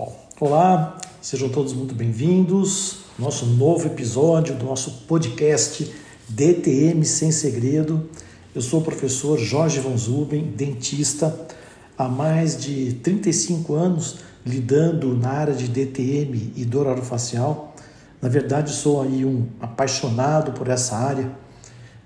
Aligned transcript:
Bom, 0.00 0.16
olá, 0.40 0.96
sejam 1.20 1.50
todos 1.50 1.74
muito 1.74 1.94
bem-vindos. 1.94 3.00
Nosso 3.18 3.44
novo 3.44 3.86
episódio 3.86 4.54
do 4.54 4.64
nosso 4.64 5.02
podcast 5.06 5.94
DTM 6.26 7.04
Sem 7.04 7.30
Segredo. 7.30 8.08
Eu 8.54 8.62
sou 8.62 8.80
o 8.80 8.82
professor 8.82 9.38
Jorge 9.38 9.78
Von 9.78 9.98
Zuben, 9.98 10.54
dentista, 10.56 11.38
há 11.98 12.08
mais 12.08 12.58
de 12.58 12.94
35 12.94 13.74
anos 13.74 14.20
lidando 14.46 15.14
na 15.14 15.32
área 15.32 15.52
de 15.52 15.68
DTM 15.68 16.54
e 16.56 16.64
dor 16.64 16.86
orofacial. 16.86 17.76
Na 18.22 18.30
verdade, 18.30 18.70
sou 18.70 19.02
aí 19.02 19.22
um 19.22 19.48
apaixonado 19.60 20.52
por 20.52 20.68
essa 20.68 20.96
área. 20.96 21.30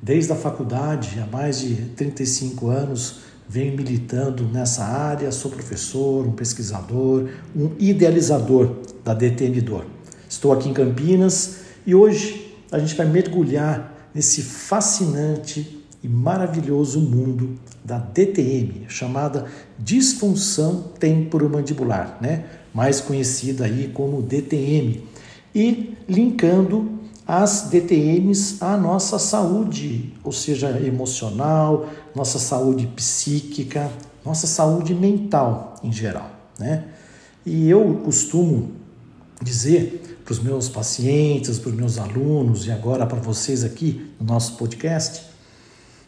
Desde 0.02 0.32
a 0.32 0.36
faculdade, 0.36 1.20
há 1.20 1.26
mais 1.26 1.60
de 1.60 1.76
35 1.76 2.70
anos, 2.70 3.20
venho 3.48 3.76
militando 3.76 4.44
nessa 4.44 4.84
área, 4.84 5.30
sou 5.30 5.50
professor, 5.50 6.26
um 6.26 6.32
pesquisador, 6.32 7.28
um 7.54 7.70
idealizador 7.78 8.76
da 9.04 9.14
DTM 9.14 9.60
Dor. 9.60 9.86
Estou 10.28 10.52
aqui 10.52 10.68
em 10.68 10.72
Campinas 10.72 11.58
e 11.86 11.94
hoje 11.94 12.54
a 12.72 12.78
gente 12.78 12.94
vai 12.94 13.06
mergulhar 13.06 14.08
nesse 14.14 14.42
fascinante 14.42 15.84
e 16.02 16.08
maravilhoso 16.08 17.00
mundo 17.00 17.58
da 17.84 17.98
DTM, 17.98 18.84
chamada 18.88 19.46
disfunção 19.78 20.92
temporomandibular, 20.98 22.18
né? 22.20 22.44
mais 22.74 23.00
conhecida 23.00 23.64
aí 23.64 23.90
como 23.94 24.20
DTM, 24.20 25.02
e 25.54 25.96
linkando 26.08 26.98
as 27.26 27.68
DTMs 27.70 28.58
à 28.60 28.76
nossa 28.76 29.18
saúde, 29.18 30.12
ou 30.22 30.32
seja, 30.32 30.70
emocional, 30.80 31.88
nossa 32.14 32.38
saúde 32.38 32.86
psíquica, 32.88 33.90
nossa 34.24 34.46
saúde 34.46 34.94
mental 34.94 35.74
em 35.82 35.92
geral, 35.92 36.30
né? 36.58 36.84
E 37.46 37.68
eu 37.68 38.00
costumo 38.04 38.72
dizer 39.42 40.20
para 40.24 40.32
os 40.32 40.38
meus 40.38 40.68
pacientes, 40.68 41.58
para 41.58 41.70
os 41.70 41.76
meus 41.76 41.98
alunos 41.98 42.66
e 42.66 42.72
agora 42.72 43.06
para 43.06 43.20
vocês 43.20 43.62
aqui 43.62 44.10
no 44.18 44.26
nosso 44.26 44.56
podcast, 44.56 45.22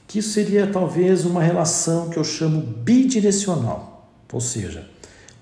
que 0.08 0.20
isso 0.20 0.30
seria 0.30 0.66
talvez 0.66 1.24
uma 1.24 1.42
relação 1.42 2.08
que 2.08 2.19
eu 2.19 2.24
chamo 2.24 2.60
bidirecional, 2.60 4.10
ou 4.32 4.41
seja, 4.41 4.88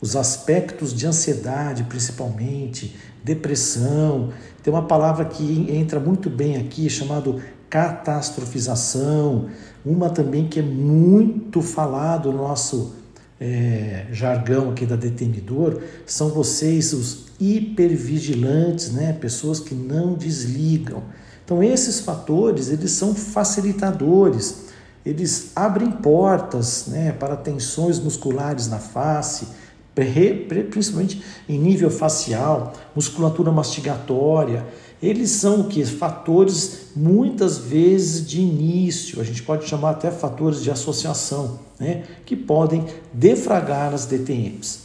os 0.00 0.16
aspectos 0.16 0.92
de 0.92 1.06
ansiedade, 1.06 1.84
principalmente, 1.84 2.96
depressão, 3.25 4.28
tem 4.62 4.72
uma 4.72 4.86
palavra 4.86 5.25
que 5.25 5.67
entra 5.70 5.98
muito 5.98 6.28
bem 6.28 6.56
aqui, 6.58 6.89
chamado 6.91 7.41
catastrofização, 7.70 9.47
uma 9.84 10.11
também 10.11 10.47
que 10.47 10.61
é 10.61 10.62
muito 10.62 11.61
falado 11.62 12.30
no 12.30 12.39
nosso 12.39 12.95
é, 13.41 14.06
jargão 14.12 14.70
aqui 14.70 14.86
da 14.86 14.95
detenidor, 14.95 15.80
são 16.06 16.28
vocês 16.28 16.92
os 16.92 17.25
hipervigilantes, 17.41 18.92
né? 18.92 19.12
pessoas 19.12 19.58
que 19.58 19.75
não 19.75 20.14
desligam. 20.14 21.02
Então 21.45 21.62
esses 21.62 22.00
fatores, 22.00 22.70
eles 22.70 22.92
são 22.92 23.14
facilitadores, 23.14 24.67
eles 25.05 25.50
abrem 25.55 25.91
portas 25.91 26.86
né, 26.86 27.12
para 27.12 27.36
tensões 27.36 27.98
musculares 27.98 28.69
na 28.69 28.78
face, 28.78 29.48
principalmente 29.94 31.22
em 31.48 31.58
nível 31.58 31.90
facial, 31.90 32.72
musculatura 32.94 33.52
mastigatória, 33.52 34.66
eles 35.02 35.30
são 35.30 35.60
o 35.60 35.64
que? 35.68 35.84
Fatores 35.84 36.88
muitas 36.96 37.58
vezes 37.58 38.26
de 38.26 38.40
início, 38.40 39.20
a 39.20 39.24
gente 39.24 39.42
pode 39.42 39.68
chamar 39.68 39.90
até 39.90 40.10
fatores 40.10 40.62
de 40.62 40.70
associação, 40.70 41.58
né? 41.78 42.04
que 42.24 42.34
podem 42.34 42.86
defragar 43.12 43.92
as 43.92 44.06
DTMs. 44.06 44.84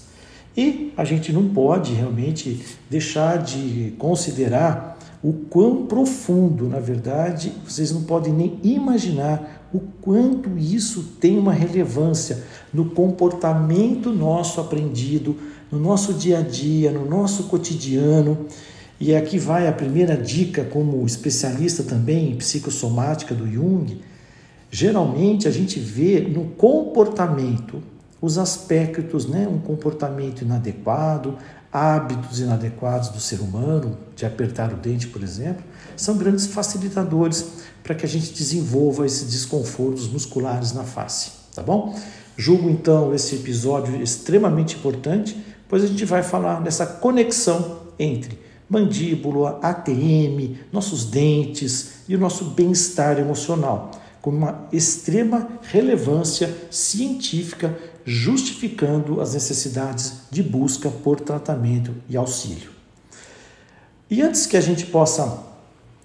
E 0.58 0.94
a 0.98 1.06
gente 1.06 1.32
não 1.32 1.48
pode 1.50 1.94
realmente 1.94 2.66
deixar 2.90 3.38
de 3.38 3.94
considerar 3.98 4.98
o 5.24 5.34
quão 5.34 5.86
profundo, 5.86 6.68
na 6.68 6.80
verdade, 6.80 7.54
vocês 7.66 7.92
não 7.92 8.04
podem 8.04 8.34
nem 8.34 8.60
imaginar 8.64 9.59
o 9.74 9.80
quanto 10.02 10.58
isso 10.58 11.16
tem 11.20 11.38
uma 11.38 11.54
relevância 11.54 12.44
no 12.74 12.86
comportamento 12.86 14.12
nosso 14.12 14.60
aprendido, 14.60 15.36
no 15.72 15.80
nosso 15.80 16.14
dia 16.14 16.40
a 16.40 16.42
dia, 16.42 16.92
no 16.92 17.06
nosso 17.06 17.44
cotidiano. 17.44 18.46
E 19.00 19.16
aqui 19.16 19.38
vai 19.38 19.68
a 19.68 19.72
primeira 19.72 20.18
dica, 20.18 20.64
como 20.64 21.06
especialista 21.06 21.84
também 21.84 22.32
em 22.32 22.36
psicossomática 22.36 23.34
do 23.34 23.50
Jung. 23.50 24.02
Geralmente 24.72 25.48
a 25.48 25.52
gente 25.52 25.80
vê 25.80 26.20
no 26.20 26.46
comportamento 26.46 27.82
os 28.22 28.38
aspectos, 28.38 29.28
né? 29.28 29.48
um 29.48 29.60
comportamento 29.60 30.42
inadequado, 30.42 31.38
hábitos 31.72 32.40
inadequados 32.40 33.10
do 33.10 33.20
ser 33.20 33.40
humano, 33.40 33.98
de 34.16 34.26
apertar 34.26 34.74
o 34.74 34.76
dente, 34.76 35.08
por 35.08 35.24
exemplo, 35.24 35.64
são 35.96 36.18
grandes 36.18 36.48
facilitadores 36.48 37.64
para 37.84 37.96
que 37.96 38.06
a 38.06 38.10
gente 38.10 38.34
desenvolva 38.34 39.06
esses 39.06 39.30
desconfortos 39.30 40.08
musculares 40.08 40.74
na 40.74 40.84
face, 40.84 41.32
tá 41.56 41.62
bom? 41.62 41.98
Julgo 42.38 42.70
então 42.70 43.14
esse 43.14 43.36
episódio 43.36 44.02
extremamente 44.02 44.76
importante, 44.76 45.38
pois 45.68 45.84
a 45.84 45.88
gente 45.88 46.06
vai 46.06 46.24
falar 46.24 46.62
dessa 46.62 46.86
conexão 46.86 47.80
entre 47.98 48.40
mandíbula, 48.70 49.60
ATM, 49.62 50.58
nossos 50.72 51.06
dentes 51.06 52.04
e 52.08 52.16
o 52.16 52.20
nosso 52.20 52.46
bem-estar 52.46 53.18
emocional, 53.18 53.92
com 54.22 54.30
uma 54.30 54.68
extrema 54.72 55.48
relevância 55.64 56.56
científica 56.70 57.78
justificando 58.06 59.22
as 59.22 59.34
necessidades 59.34 60.22
de 60.30 60.44
busca 60.44 60.90
por 60.90 61.20
tratamento 61.20 61.94
e 62.08 62.16
auxílio. 62.16 62.72
E 64.10 64.22
antes 64.22 64.46
que 64.46 64.58
a 64.58 64.62
gente 64.62 64.86
possa 64.88 65.44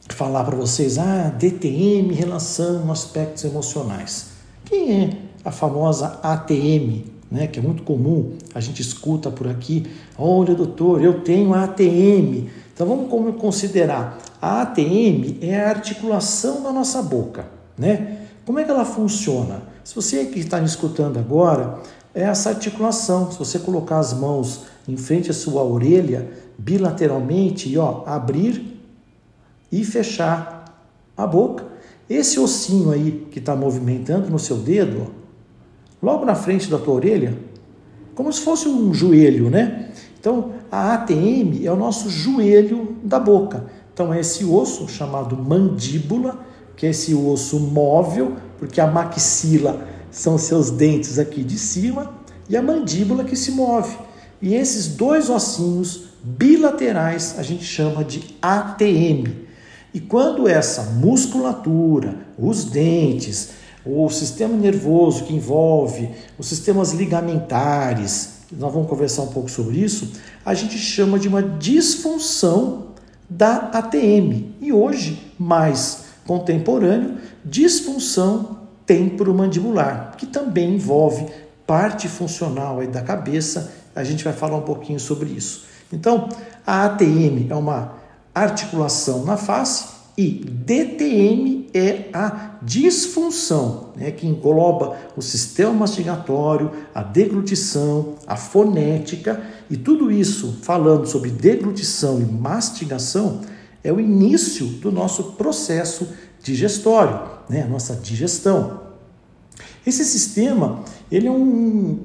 falar 0.09 0.45
para 0.45 0.57
vocês, 0.57 0.99
ah, 0.99 1.33
DTM, 1.39 2.13
relação 2.13 2.91
aspectos 2.91 3.45
emocionais. 3.45 4.27
Quem 4.65 5.03
é 5.03 5.11
a 5.45 5.51
famosa 5.51 6.19
ATM, 6.23 7.05
né, 7.31 7.47
que 7.47 7.59
é 7.59 7.63
muito 7.63 7.83
comum, 7.83 8.33
a 8.55 8.61
gente 8.61 8.81
escuta 8.81 9.31
por 9.31 9.49
aqui, 9.49 9.87
olha 10.19 10.55
doutor, 10.55 11.03
eu 11.03 11.21
tenho 11.21 11.55
ATM. 11.55 12.49
Então 12.73 12.87
vamos 12.87 13.41
considerar, 13.41 14.19
a 14.41 14.63
ATM 14.63 15.39
é 15.41 15.61
a 15.61 15.71
articulação 15.71 16.63
da 16.63 16.73
nossa 16.73 17.03
boca, 17.03 17.47
né? 17.79 18.19
Como 18.45 18.59
é 18.59 18.65
que 18.65 18.71
ela 18.71 18.85
funciona? 18.85 19.63
Se 19.83 19.95
você 19.95 20.27
que 20.27 20.41
está 20.41 20.59
me 20.59 20.67
escutando 20.67 21.19
agora, 21.19 21.79
é 22.15 22.23
essa 22.23 22.51
articulação. 22.51 23.31
Se 23.31 23.39
você 23.39 23.59
colocar 23.59 23.99
as 23.99 24.13
mãos 24.13 24.65
em 24.87 24.97
frente 24.97 25.31
à 25.31 25.35
sua 25.35 25.63
orelha, 25.63 26.31
bilateralmente, 26.59 27.69
e 27.69 27.79
ó, 27.79 28.03
abrir 28.07 28.74
e 29.81 29.85
fechar 29.85 30.65
a 31.17 31.27
boca. 31.27 31.65
Esse 32.09 32.39
ossinho 32.39 32.93
aí 32.93 33.27
que 33.31 33.41
está 33.41 33.57
movimentando 33.57 34.31
no 34.31 34.39
seu 34.39 34.57
dedo, 34.59 35.09
ó, 35.09 35.25
logo 36.01 36.25
na 36.25 36.37
frente 36.37 36.71
da 36.71 36.79
tua 36.79 36.95
orelha, 36.95 37.37
como 38.15 38.33
se 38.33 38.41
fosse 38.41 38.69
um 38.69 38.95
joelho, 38.95 39.51
né? 39.51 39.91
Então, 40.21 40.53
a 40.71 40.95
ATM 40.95 41.65
é 41.65 41.73
o 41.73 41.77
nosso 41.77 42.09
joelho 42.09 42.97
da 43.03 43.19
boca. 43.19 43.65
Então, 43.93 44.15
é 44.15 44.21
esse 44.21 44.45
osso 44.45 44.89
chamado 44.89 45.37
mandíbula, 45.37 46.39
que 46.77 46.87
é 46.87 46.91
esse 46.91 47.13
osso 47.13 47.59
móvel, 47.59 48.37
porque 48.59 48.81
a 48.81 48.87
maxila 48.87 49.87
são 50.11 50.39
seus 50.39 50.71
dentes 50.71 51.19
aqui 51.19 51.43
de 51.43 51.59
cima 51.59 52.15
e 52.49 52.57
a 52.57 52.63
mandíbula 52.63 53.25
que 53.25 53.35
se 53.35 53.51
move. 53.51 53.97
E 54.41 54.55
esses 54.55 54.89
dois 54.89 55.29
ossinhos 55.29 56.05
bilaterais 56.23 57.35
a 57.39 57.43
gente 57.43 57.65
chama 57.65 58.05
de 58.05 58.37
ATM. 58.41 59.44
E 59.95 60.01
quando 60.01 60.49
essa 60.49 60.83
musculatura, 60.83 62.17
os 62.37 62.65
dentes, 62.65 63.51
o 63.87 64.11
sistema 64.11 64.57
nervoso 64.57 65.23
que 65.23 65.33
envolve 65.33 66.11
os 66.37 66.49
sistemas 66.49 66.93
ligamentares, 66.93 68.41
nós 68.51 68.73
vamos 68.73 68.89
conversar 68.89 69.23
um 69.23 69.29
pouco 69.29 69.49
sobre 69.49 69.79
isso, 69.79 70.11
a 70.45 70.53
gente 70.53 70.77
chama 70.77 71.17
de 71.17 71.29
uma 71.29 71.41
disfunção 71.41 72.89
da 73.31 73.71
ATM. 73.73 74.55
E 74.61 74.73
hoje, 74.73 75.33
mais 75.39 76.07
contemporâneo, 76.27 77.19
disfunção 77.45 78.59
temporomandibular, 78.85 80.17
que 80.19 80.27
também 80.27 80.75
envolve 80.75 81.27
parte 81.65 82.09
funcional 82.09 82.81
aí 82.81 82.89
da 82.89 83.01
cabeça. 83.01 83.73
A 83.95 84.03
gente 84.03 84.25
vai 84.25 84.33
falar 84.33 84.57
um 84.57 84.63
pouquinho 84.63 84.99
sobre 84.99 85.31
isso. 85.31 85.67
Então, 85.93 86.29
a 86.67 86.85
ATM 86.87 87.47
é 87.49 87.55
uma 87.55 88.04
articulação 88.35 89.25
na 89.25 89.37
face 89.37 89.95
e 90.17 90.31
DTM 90.31 91.69
é 91.75 92.09
a 92.13 92.57
disfunção, 92.63 93.93
né, 93.97 94.13
que 94.13 94.27
engloba 94.27 94.97
o 95.17 95.23
sistema 95.23 95.73
mastigatório, 95.73 96.71
a 96.95 97.03
deglutição, 97.03 98.15
a 98.27 98.37
fonética 98.37 99.43
e 99.69 99.77
tudo 99.77 100.13
isso, 100.13 100.61
falando 100.63 101.07
sobre 101.07 101.31
deglutição 101.31 102.21
e 102.21 102.25
mastigação, 102.25 103.41
é 103.83 103.93
o 103.93 103.99
início 104.01 104.67
do 104.67 104.93
nosso 104.93 105.33
processo 105.33 106.09
digestório, 106.41 107.21
né, 107.49 107.63
a 107.63 107.67
nossa 107.67 107.97
digestão. 107.97 108.85
Esse 109.85 110.05
sistema 110.05 110.85
ele 111.11 111.27
é 111.27 111.31
um 111.31 111.99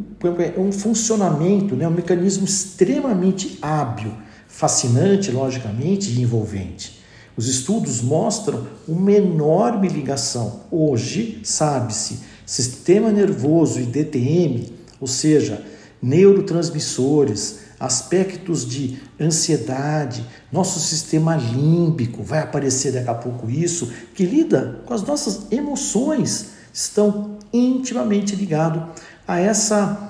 é 0.55 0.59
um 0.59 0.71
funcionamento, 0.71 1.75
né, 1.75 1.87
um 1.87 1.91
mecanismo 1.91 2.43
extremamente 2.43 3.57
hábil, 3.61 4.11
fascinante, 4.59 5.31
logicamente, 5.31 6.11
e 6.11 6.21
envolvente. 6.21 6.99
Os 7.37 7.47
estudos 7.47 8.01
mostram 8.01 8.67
uma 8.85 9.13
enorme 9.13 9.87
ligação. 9.87 10.63
Hoje, 10.69 11.39
sabe-se, 11.45 12.19
sistema 12.45 13.09
nervoso 13.09 13.79
e 13.79 13.85
DTM, 13.85 14.69
ou 14.99 15.07
seja, 15.07 15.63
neurotransmissores, 16.01 17.59
aspectos 17.79 18.67
de 18.67 18.99
ansiedade, 19.17 20.25
nosso 20.51 20.77
sistema 20.81 21.37
límbico, 21.37 22.21
vai 22.21 22.39
aparecer 22.39 22.91
daqui 22.91 23.09
a 23.09 23.15
pouco 23.15 23.49
isso, 23.49 23.89
que 24.13 24.25
lida 24.25 24.81
com 24.85 24.93
as 24.93 25.03
nossas 25.03 25.49
emoções, 25.49 26.47
estão 26.73 27.37
intimamente 27.53 28.35
ligados 28.35 28.83
a 29.25 29.39
essa 29.39 30.08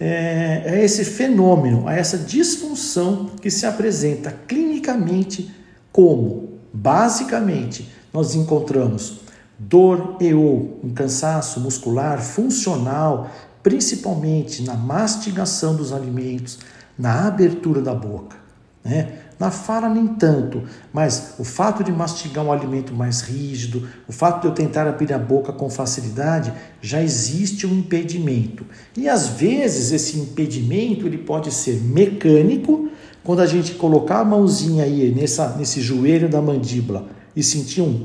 é, 0.00 0.62
a 0.66 0.76
esse 0.76 1.04
fenômeno, 1.04 1.88
a 1.88 1.94
essa 1.94 2.18
disfunção 2.18 3.30
que 3.40 3.50
se 3.50 3.66
apresenta 3.66 4.32
clinicamente 4.46 5.54
como, 5.90 6.58
basicamente, 6.72 7.88
nós 8.12 8.34
encontramos 8.34 9.20
dor 9.58 10.16
e 10.20 10.32
ou 10.32 10.78
um 10.84 10.90
cansaço 10.90 11.58
muscular 11.60 12.22
funcional, 12.22 13.30
principalmente 13.62 14.62
na 14.62 14.74
mastigação 14.74 15.74
dos 15.74 15.92
alimentos, 15.92 16.60
na 16.96 17.26
abertura 17.26 17.82
da 17.82 17.94
boca. 17.94 18.36
Né? 18.84 19.18
Na 19.38 19.50
fala, 19.52 19.88
nem 19.88 20.06
tanto, 20.06 20.64
mas 20.92 21.34
o 21.38 21.44
fato 21.44 21.84
de 21.84 21.92
mastigar 21.92 22.44
um 22.44 22.50
alimento 22.50 22.92
mais 22.92 23.20
rígido, 23.20 23.88
o 24.08 24.12
fato 24.12 24.40
de 24.42 24.48
eu 24.48 24.52
tentar 24.52 24.88
abrir 24.88 25.12
a 25.12 25.18
boca 25.18 25.52
com 25.52 25.70
facilidade, 25.70 26.52
já 26.82 27.00
existe 27.00 27.64
um 27.64 27.78
impedimento. 27.78 28.66
E 28.96 29.08
às 29.08 29.28
vezes 29.28 29.92
esse 29.92 30.18
impedimento 30.18 31.06
ele 31.06 31.18
pode 31.18 31.52
ser 31.52 31.80
mecânico, 31.80 32.88
quando 33.22 33.40
a 33.40 33.46
gente 33.46 33.74
colocar 33.74 34.20
a 34.20 34.24
mãozinha 34.24 34.84
aí 34.84 35.14
nessa, 35.14 35.56
nesse 35.56 35.80
joelho 35.80 36.28
da 36.28 36.42
mandíbula 36.42 37.06
e 37.36 37.42
sentir 37.42 37.82
um 37.82 38.04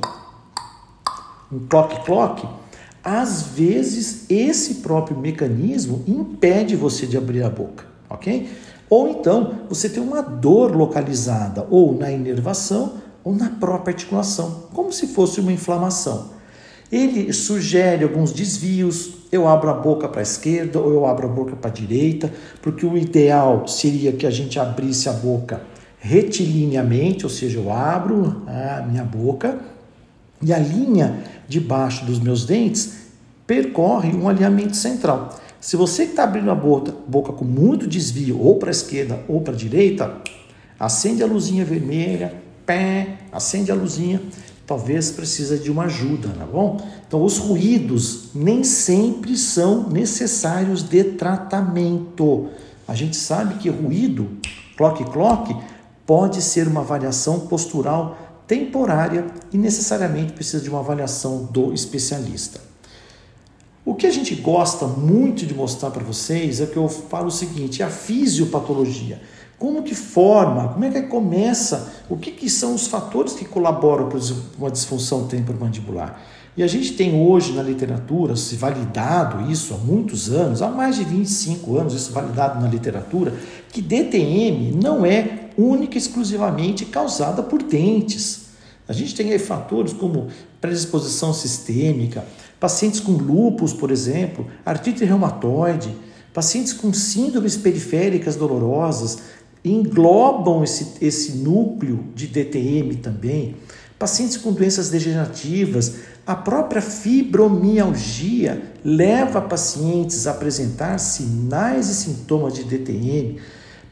um 1.54 1.68
clock-clock, 1.68 2.48
às 3.04 3.44
vezes 3.44 4.26
esse 4.30 4.76
próprio 4.76 5.18
mecanismo 5.18 6.04
impede 6.08 6.76
você 6.76 7.06
de 7.06 7.16
abrir 7.16 7.44
a 7.44 7.50
boca, 7.50 7.86
ok? 8.10 8.50
Ou 8.94 9.08
então 9.08 9.62
você 9.68 9.90
tem 9.90 10.04
uma 10.04 10.22
dor 10.22 10.76
localizada 10.76 11.66
ou 11.72 11.98
na 11.98 12.12
inervação 12.12 12.94
ou 13.24 13.34
na 13.34 13.50
própria 13.50 13.92
articulação, 13.92 14.66
como 14.72 14.94
se 14.94 15.08
fosse 15.08 15.40
uma 15.40 15.52
inflamação. 15.52 16.30
Ele 16.92 17.34
sugere 17.34 18.04
alguns 18.04 18.32
desvios, 18.32 19.16
eu 19.32 19.48
abro 19.48 19.72
a 19.72 19.74
boca 19.74 20.08
para 20.08 20.20
a 20.20 20.22
esquerda 20.22 20.80
ou 20.80 20.92
eu 20.92 21.08
abro 21.08 21.28
a 21.28 21.32
boca 21.32 21.56
para 21.56 21.72
a 21.72 21.74
direita, 21.74 22.32
porque 22.62 22.86
o 22.86 22.96
ideal 22.96 23.68
seria 23.68 24.12
que 24.12 24.28
a 24.28 24.30
gente 24.30 24.60
abrisse 24.60 25.10
a 25.10 25.14
boca 25.14 25.64
retilineamente, 25.98 27.26
ou 27.26 27.32
seja, 27.32 27.58
eu 27.58 27.72
abro 27.72 28.44
a 28.46 28.84
minha 28.84 29.04
boca 29.04 29.58
e 30.40 30.54
a 30.54 30.60
linha 30.60 31.24
debaixo 31.48 32.06
dos 32.06 32.20
meus 32.20 32.46
dentes 32.46 32.94
percorre 33.48 34.14
um 34.16 34.30
alinhamento 34.30 34.76
central. 34.76 35.30
Se 35.64 35.78
você 35.78 36.04
está 36.04 36.26
abrindo 36.26 36.52
a 36.52 36.56
boca, 36.56 36.94
boca 37.08 37.32
com 37.32 37.46
muito 37.46 37.88
desvio, 37.88 38.38
ou 38.38 38.58
para 38.58 38.70
a 38.70 38.72
esquerda 38.72 39.24
ou 39.30 39.40
para 39.40 39.54
a 39.54 39.56
direita, 39.56 40.18
acende 40.78 41.24
a 41.24 41.26
luzinha 41.26 41.64
vermelha, 41.64 42.36
pé, 42.66 43.20
acende 43.32 43.72
a 43.72 43.74
luzinha, 43.74 44.22
talvez 44.68 45.10
precisa 45.10 45.58
de 45.58 45.72
uma 45.72 45.86
ajuda, 45.86 46.28
tá 46.38 46.46
bom? 46.46 46.86
Então, 47.08 47.24
os 47.24 47.38
ruídos 47.38 48.26
nem 48.36 48.62
sempre 48.62 49.38
são 49.38 49.90
necessários 49.90 50.84
de 50.84 51.02
tratamento. 51.02 52.50
A 52.86 52.94
gente 52.94 53.16
sabe 53.16 53.56
que 53.56 53.70
ruído, 53.70 54.32
clock 54.76 55.02
clock, 55.14 55.56
pode 56.06 56.42
ser 56.42 56.68
uma 56.68 56.84
variação 56.84 57.40
postural 57.40 58.18
temporária 58.46 59.28
e 59.50 59.58
necessariamente 59.58 60.34
precisa 60.34 60.62
de 60.62 60.70
uma 60.70 60.80
avaliação 60.80 61.46
do 61.46 61.74
especialista. 61.74 62.73
O 63.86 63.94
que 63.96 64.08
a 64.08 64.12
gente 64.12 64.34
gosta 64.36 64.88
muito 64.88 65.46
de 65.46 65.54
mostrar 65.54 65.92
para 65.92 66.04
vocês 66.04 66.62
é 66.62 66.66
que 66.66 66.78
eu 66.78 66.88
falo 66.88 67.28
o 67.28 67.32
seguinte: 67.32 67.82
é 67.82 67.86
a 67.86 67.90
fisiopatologia. 67.90 69.22
Como 69.60 69.84
que 69.84 69.94
forma, 69.94 70.70
como 70.70 70.86
é 70.86 70.90
que 70.90 71.04
começa, 71.04 71.94
o 72.10 72.18
que, 72.18 72.32
que 72.32 72.50
são 72.50 72.74
os 72.76 72.88
fatores 72.88 73.34
que 73.34 73.46
colaboram 73.46 74.10
para 74.10 74.20
uma 74.58 74.72
disfunção 74.72 75.28
temporomandibular. 75.28 76.22
E 76.56 76.62
a 76.62 76.68
gente 76.68 76.94
tem 76.94 77.20
hoje 77.20 77.54
na 77.54 77.64
literatura, 77.64 78.36
se 78.36 78.56
validado 78.56 79.50
isso 79.52 79.74
há 79.74 79.78
muitos 79.78 80.32
anos, 80.32 80.62
há 80.62 80.70
mais 80.70 80.98
de 80.98 81.04
25 81.04 81.78
anos, 81.78 81.94
isso 81.94 82.12
validado 82.12 82.62
na 82.62 82.68
literatura, 82.68 83.34
que 83.72 83.82
DTM 83.82 84.72
não 84.82 85.06
é 85.06 85.50
única 85.58 85.96
e 85.96 85.98
exclusivamente 85.98 86.86
causada 86.86 87.42
por 87.42 87.64
dentes. 87.64 88.43
A 88.88 88.94
gente 88.94 89.16
tem 89.16 89.32
aí 89.32 89.40
fatores 89.40 89.94
como 89.94 90.28
predisposição 90.60 91.34
sistêmica, 91.34 92.26
pacientes 92.60 93.00
com 93.00 93.14
lúpus, 93.14 93.74
por 93.74 93.92
exemplo, 93.92 94.48
artrite 94.66 95.06
reumatoide, 95.06 95.96
pacientes 96.34 96.74
com 96.74 96.92
síndromes 96.92 97.56
periféricas 97.56 98.36
dolorosas, 98.36 99.20
englobam 99.64 100.64
esse, 100.64 100.94
esse 101.00 101.38
núcleo 101.38 102.06
de 102.14 102.28
DTM 102.28 102.96
também, 102.96 103.56
pacientes 103.98 104.36
com 104.36 104.52
doenças 104.52 104.90
degenerativas, 104.90 105.96
a 106.26 106.36
própria 106.36 106.82
fibromialgia 106.82 108.62
leva 108.84 109.42
pacientes 109.42 110.28
a 110.28 110.32
apresentar 110.32 110.98
sinais 110.98 111.90
e 111.90 111.96
sintomas 111.96 112.54
de 112.54 112.64
DTM. 112.64 113.40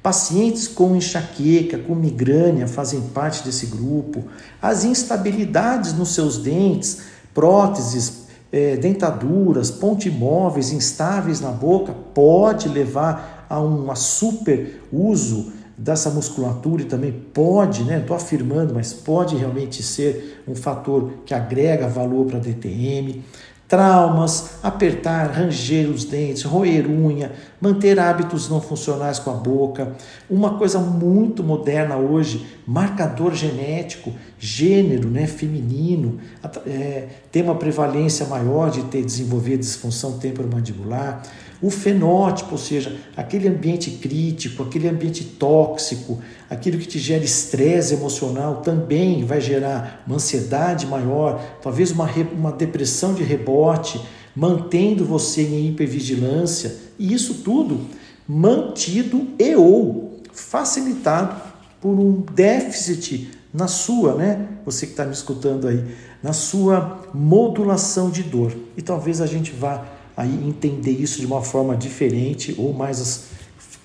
Pacientes 0.02 0.68
com 0.68 0.96
enxaqueca, 0.96 1.78
com 1.78 1.94
migrânia 1.94 2.68
fazem 2.68 3.02
parte 3.02 3.44
desse 3.44 3.68
grupo. 3.68 4.24
As 4.60 4.84
instabilidades 4.84 5.94
nos 5.94 6.16
seus 6.16 6.38
dentes, 6.38 7.04
próteses, 7.34 8.22
é, 8.52 8.76
dentaduras, 8.78 9.70
pontimóveis 9.70 10.72
instáveis 10.72 11.40
na 11.40 11.52
boca, 11.52 11.94
pode 12.14 12.68
levar 12.68 13.46
a 13.48 13.62
um 13.62 13.96
super 13.96 14.82
uso 14.92 15.54
dessa 15.78 16.10
musculatura 16.10 16.84
e 16.84 16.86
também 16.86 17.12
pode, 17.12 17.84
né? 17.84 18.00
Estou 18.00 18.16
afirmando, 18.16 18.74
mas 18.74 18.94
pode 18.94 19.36
realmente 19.36 19.82
ser 19.82 20.44
um 20.48 20.56
fator 20.56 21.12
que 21.26 21.34
agrega 21.34 21.88
valor 21.88 22.26
para 22.26 22.38
a 22.38 22.42
DTM. 22.42 23.24
Traumas, 23.72 24.56
apertar, 24.62 25.32
ranger 25.32 25.90
os 25.90 26.04
dentes, 26.04 26.44
roer 26.44 26.86
unha, 26.90 27.32
manter 27.62 27.98
hábitos 28.02 28.50
não 28.50 28.60
funcionais 28.60 29.18
com 29.18 29.32
a 29.32 29.34
boca. 29.34 29.96
Uma 30.30 30.58
coisa 30.58 30.78
muito 30.78 31.42
moderna 31.42 31.96
hoje, 31.96 32.46
marcador 32.68 33.34
genético, 33.34 34.12
gênero 34.38 35.10
né, 35.10 35.26
feminino, 35.26 36.20
é, 36.68 37.08
tem 37.32 37.44
uma 37.44 37.56
prevalência 37.56 38.26
maior 38.26 38.70
de 38.70 38.82
ter 38.82 39.06
desenvolver 39.06 39.56
disfunção 39.56 40.20
temporomandibular 40.20 41.24
o 41.62 41.70
fenótipo, 41.70 42.54
ou 42.54 42.58
seja, 42.58 42.98
aquele 43.16 43.48
ambiente 43.48 43.92
crítico, 43.92 44.64
aquele 44.64 44.88
ambiente 44.88 45.24
tóxico, 45.24 46.20
aquilo 46.50 46.80
que 46.80 46.88
te 46.88 46.98
gera 46.98 47.24
estresse 47.24 47.94
emocional, 47.94 48.62
também 48.62 49.24
vai 49.24 49.40
gerar 49.40 50.04
uma 50.08 50.16
ansiedade 50.16 50.88
maior, 50.88 51.40
talvez 51.62 51.92
uma, 51.92 52.10
uma 52.34 52.52
depressão 52.52 53.14
de 53.14 53.22
rebote, 53.22 54.02
mantendo 54.36 55.06
você 55.06 55.44
em 55.44 55.68
hipervigilância, 55.68 56.76
e 56.98 57.14
isso 57.14 57.36
tudo 57.36 57.82
mantido 58.28 59.28
e 59.38 59.56
ou 59.56 60.20
facilitado 60.34 61.36
por 61.80 62.00
um 62.00 62.22
déficit 62.34 63.30
na 63.54 63.68
sua, 63.68 64.16
né? 64.16 64.48
Você 64.66 64.86
que 64.86 64.94
está 64.94 65.04
me 65.04 65.12
escutando 65.12 65.68
aí, 65.68 65.84
na 66.24 66.32
sua 66.32 67.02
modulação 67.14 68.10
de 68.10 68.24
dor. 68.24 68.56
E 68.78 68.82
talvez 68.82 69.20
a 69.20 69.26
gente 69.26 69.52
vá 69.52 69.84
aí 70.22 70.48
entender 70.48 70.92
isso 70.92 71.20
de 71.20 71.26
uma 71.26 71.42
forma 71.42 71.76
diferente 71.76 72.56
ou 72.58 72.74
mais 72.74 73.26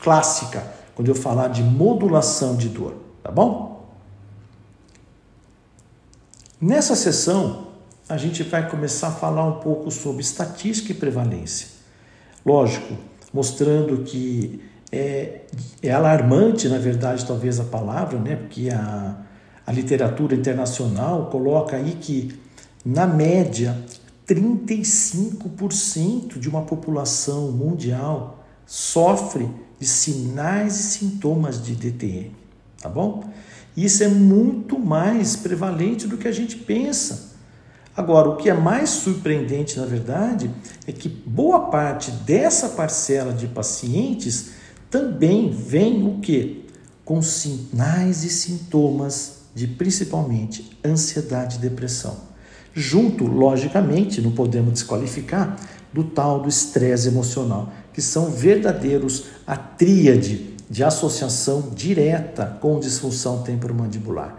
clássica, 0.00 0.62
quando 0.94 1.08
eu 1.08 1.14
falar 1.14 1.48
de 1.48 1.62
modulação 1.62 2.56
de 2.56 2.68
dor, 2.68 2.94
tá 3.22 3.30
bom? 3.30 3.86
Nessa 6.60 6.94
sessão, 6.94 7.68
a 8.08 8.16
gente 8.16 8.42
vai 8.42 8.68
começar 8.68 9.08
a 9.08 9.12
falar 9.12 9.44
um 9.44 9.60
pouco 9.60 9.90
sobre 9.90 10.22
estatística 10.22 10.92
e 10.92 10.94
prevalência. 10.94 11.68
Lógico, 12.44 12.94
mostrando 13.32 14.02
que 14.04 14.60
é, 14.92 15.40
é 15.82 15.90
alarmante, 15.90 16.68
na 16.68 16.78
verdade, 16.78 17.26
talvez 17.26 17.58
a 17.58 17.64
palavra, 17.64 18.18
né? 18.18 18.36
Porque 18.36 18.70
a, 18.70 19.16
a 19.66 19.72
literatura 19.72 20.34
internacional 20.34 21.26
coloca 21.26 21.76
aí 21.76 21.92
que, 22.00 22.38
na 22.84 23.06
média, 23.06 23.76
35% 24.26 26.38
de 26.38 26.48
uma 26.48 26.62
população 26.62 27.52
mundial 27.52 28.44
sofre 28.66 29.48
de 29.78 29.86
sinais 29.86 30.80
e 30.80 30.82
sintomas 30.82 31.62
de 31.62 31.76
DTM, 31.76 32.34
tá 32.80 32.88
bom? 32.88 33.30
Isso 33.76 34.02
é 34.02 34.08
muito 34.08 34.78
mais 34.78 35.36
prevalente 35.36 36.08
do 36.08 36.16
que 36.16 36.26
a 36.26 36.32
gente 36.32 36.56
pensa. 36.56 37.36
Agora, 37.96 38.30
o 38.30 38.36
que 38.36 38.50
é 38.50 38.54
mais 38.54 38.90
surpreendente, 38.90 39.78
na 39.78 39.86
verdade, 39.86 40.50
é 40.86 40.92
que 40.92 41.08
boa 41.08 41.70
parte 41.70 42.10
dessa 42.10 42.70
parcela 42.70 43.32
de 43.32 43.46
pacientes 43.46 44.50
também 44.90 45.50
vem 45.50 46.06
o 46.06 46.20
quê? 46.20 46.64
Com 47.04 47.22
sinais 47.22 48.24
e 48.24 48.28
sintomas 48.28 49.44
de 49.54 49.66
principalmente 49.66 50.76
ansiedade 50.84 51.56
e 51.56 51.60
depressão. 51.60 52.18
Junto, 52.78 53.24
logicamente, 53.24 54.20
não 54.20 54.32
podemos 54.32 54.74
desqualificar, 54.74 55.56
do 55.94 56.04
tal 56.04 56.40
do 56.40 56.48
estresse 56.50 57.08
emocional, 57.08 57.72
que 57.90 58.02
são 58.02 58.30
verdadeiros 58.30 59.28
a 59.46 59.56
tríade 59.56 60.54
de 60.68 60.84
associação 60.84 61.70
direta 61.74 62.58
com 62.60 62.78
disfunção 62.78 63.42
temporomandibular. 63.42 64.36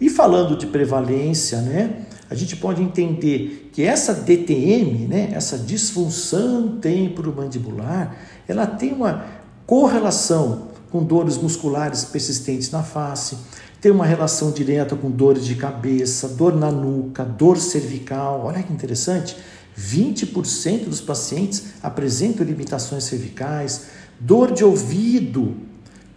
E 0.00 0.08
falando 0.08 0.56
de 0.56 0.66
prevalência, 0.66 1.60
né, 1.60 2.06
a 2.30 2.34
gente 2.34 2.56
pode 2.56 2.82
entender 2.82 3.68
que 3.70 3.82
essa 3.82 4.14
DTM, 4.14 5.06
né, 5.06 5.32
essa 5.34 5.58
disfunção 5.58 6.78
temporomandibular, 6.78 8.16
ela 8.48 8.66
tem 8.66 8.94
uma 8.94 9.26
correlação 9.66 10.68
com 10.90 11.02
dores 11.02 11.36
musculares 11.36 12.02
persistentes 12.04 12.70
na 12.70 12.82
face, 12.82 13.36
tem 13.84 13.92
uma 13.92 14.06
relação 14.06 14.50
direta 14.50 14.96
com 14.96 15.10
dores 15.10 15.44
de 15.44 15.56
cabeça, 15.56 16.26
dor 16.26 16.56
na 16.56 16.72
nuca, 16.72 17.22
dor 17.22 17.58
cervical. 17.58 18.40
Olha 18.46 18.62
que 18.62 18.72
interessante, 18.72 19.36
20% 19.78 20.86
dos 20.86 21.02
pacientes 21.02 21.74
apresentam 21.82 22.46
limitações 22.46 23.04
cervicais, 23.04 23.88
dor 24.18 24.52
de 24.52 24.64
ouvido, 24.64 25.54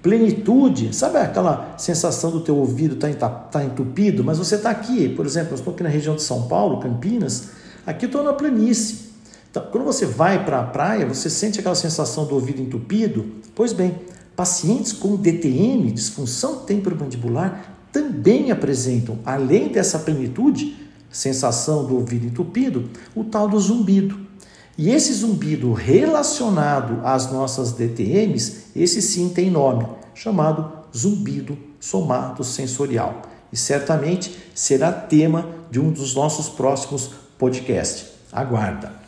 plenitude, 0.02 0.96
sabe 0.96 1.18
aquela 1.18 1.76
sensação 1.78 2.32
do 2.32 2.40
teu 2.40 2.56
ouvido 2.56 2.96
estar 2.96 3.14
tá, 3.14 3.28
tá 3.28 3.66
entupido, 3.66 4.24
mas 4.24 4.38
você 4.38 4.56
está 4.56 4.70
aqui, 4.70 5.10
por 5.10 5.26
exemplo, 5.26 5.52
eu 5.52 5.56
estou 5.56 5.74
aqui 5.74 5.84
na 5.84 5.90
região 5.90 6.16
de 6.16 6.24
São 6.24 6.48
Paulo, 6.48 6.80
Campinas, 6.80 7.50
aqui 7.86 8.06
estou 8.06 8.24
na 8.24 8.32
planície. 8.32 9.08
Então, 9.52 9.68
quando 9.74 9.84
você 9.84 10.06
vai 10.06 10.46
para 10.46 10.62
a 10.62 10.64
praia, 10.64 11.06
você 11.06 11.30
sente 11.30 11.60
aquela 11.60 11.76
sensação 11.76 12.26
do 12.26 12.34
ouvido 12.34 12.62
entupido? 12.62 13.26
Pois 13.54 13.74
bem, 13.74 13.94
pacientes 14.38 14.94
com 14.94 15.16
DTM, 15.16 15.92
disfunção 15.92 16.60
temporomandibular, 16.60 17.74
também 17.92 18.52
apresentam, 18.52 19.18
além 19.26 19.70
dessa 19.70 19.98
plenitude, 19.98 20.78
sensação 21.10 21.84
do 21.84 21.96
ouvido 21.96 22.28
entupido, 22.28 22.88
o 23.16 23.24
tal 23.24 23.50
do 23.50 23.60
zumbido. 23.60 24.16
E 24.78 24.92
esse 24.92 25.12
zumbido 25.12 25.74
relacionado 25.74 27.02
às 27.04 27.32
nossas 27.32 27.72
DTMs, 27.72 28.68
esse 28.76 29.02
sim 29.02 29.30
tem 29.30 29.50
nome, 29.50 29.88
chamado 30.14 30.72
zumbido 30.96 31.58
somatosensorial. 31.80 33.24
E 33.52 33.58
certamente 33.58 34.38
será 34.54 34.92
tema 34.92 35.50
de 35.72 35.80
um 35.80 35.92
dos 35.92 36.14
nossos 36.14 36.48
próximos 36.48 37.10
podcasts. 37.40 38.06
Aguarda. 38.32 39.07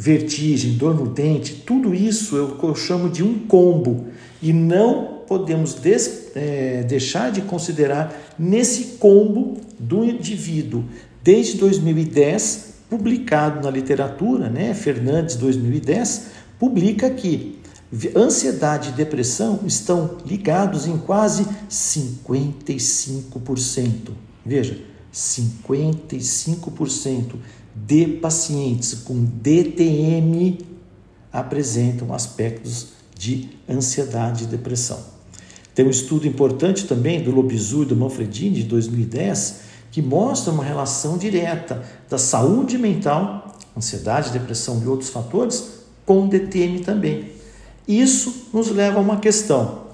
Vertigem, 0.00 0.78
dor 0.78 0.94
no 0.94 1.10
dente, 1.10 1.56
tudo 1.56 1.94
isso 1.94 2.34
eu, 2.34 2.56
eu 2.62 2.74
chamo 2.74 3.10
de 3.10 3.22
um 3.22 3.40
combo. 3.40 4.06
E 4.40 4.50
não 4.50 5.24
podemos 5.26 5.74
des, 5.74 6.28
é, 6.34 6.82
deixar 6.84 7.30
de 7.30 7.42
considerar 7.42 8.18
nesse 8.38 8.96
combo 8.96 9.58
do 9.78 10.02
indivíduo 10.02 10.86
desde 11.22 11.58
2010 11.58 12.76
publicado 12.88 13.62
na 13.62 13.70
literatura, 13.70 14.48
né, 14.48 14.72
Fernandes 14.72 15.36
2010, 15.36 16.28
publica 16.58 17.10
que 17.10 17.58
ansiedade 18.16 18.88
e 18.88 18.92
depressão 18.92 19.60
estão 19.66 20.16
ligados 20.24 20.86
em 20.86 20.96
quase 20.96 21.46
55%. 21.68 24.12
Veja, 24.46 24.78
55% 25.12 27.34
de 27.86 28.06
pacientes 28.06 28.94
com 28.94 29.24
DTM 29.24 30.58
apresentam 31.32 32.12
aspectos 32.12 32.88
de 33.16 33.50
ansiedade 33.68 34.44
e 34.44 34.46
depressão. 34.46 34.98
Tem 35.74 35.86
um 35.86 35.90
estudo 35.90 36.26
importante 36.26 36.86
também 36.86 37.22
do 37.22 37.30
Lobizu 37.30 37.82
e 37.82 37.86
do 37.86 37.96
Manfredini 37.96 38.56
de 38.56 38.64
2010 38.64 39.60
que 39.90 40.00
mostra 40.00 40.52
uma 40.52 40.64
relação 40.64 41.18
direta 41.18 41.82
da 42.08 42.18
saúde 42.18 42.78
mental, 42.78 43.56
ansiedade, 43.76 44.30
depressão 44.30 44.80
e 44.82 44.86
outros 44.86 45.10
fatores, 45.10 45.80
com 46.06 46.28
DTM 46.28 46.80
também. 46.80 47.32
Isso 47.86 48.48
nos 48.52 48.70
leva 48.70 48.98
a 48.98 49.02
uma 49.02 49.18
questão: 49.18 49.86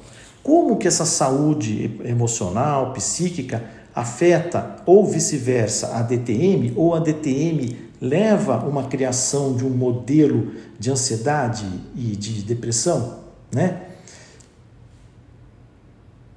como 0.42 0.76
que 0.76 0.86
essa 0.86 1.04
saúde 1.04 1.98
emocional, 2.04 2.92
psíquica 2.92 3.64
afeta 3.96 4.76
ou 4.84 5.06
vice-versa 5.06 5.96
a 5.96 6.02
DTM 6.02 6.74
ou 6.76 6.94
a 6.94 7.00
DTM 7.00 7.76
leva 7.98 8.58
uma 8.58 8.84
criação 8.84 9.56
de 9.56 9.64
um 9.64 9.70
modelo 9.70 10.52
de 10.78 10.90
ansiedade 10.90 11.66
e 11.96 12.14
de 12.14 12.42
depressão, 12.42 13.20
né? 13.50 13.82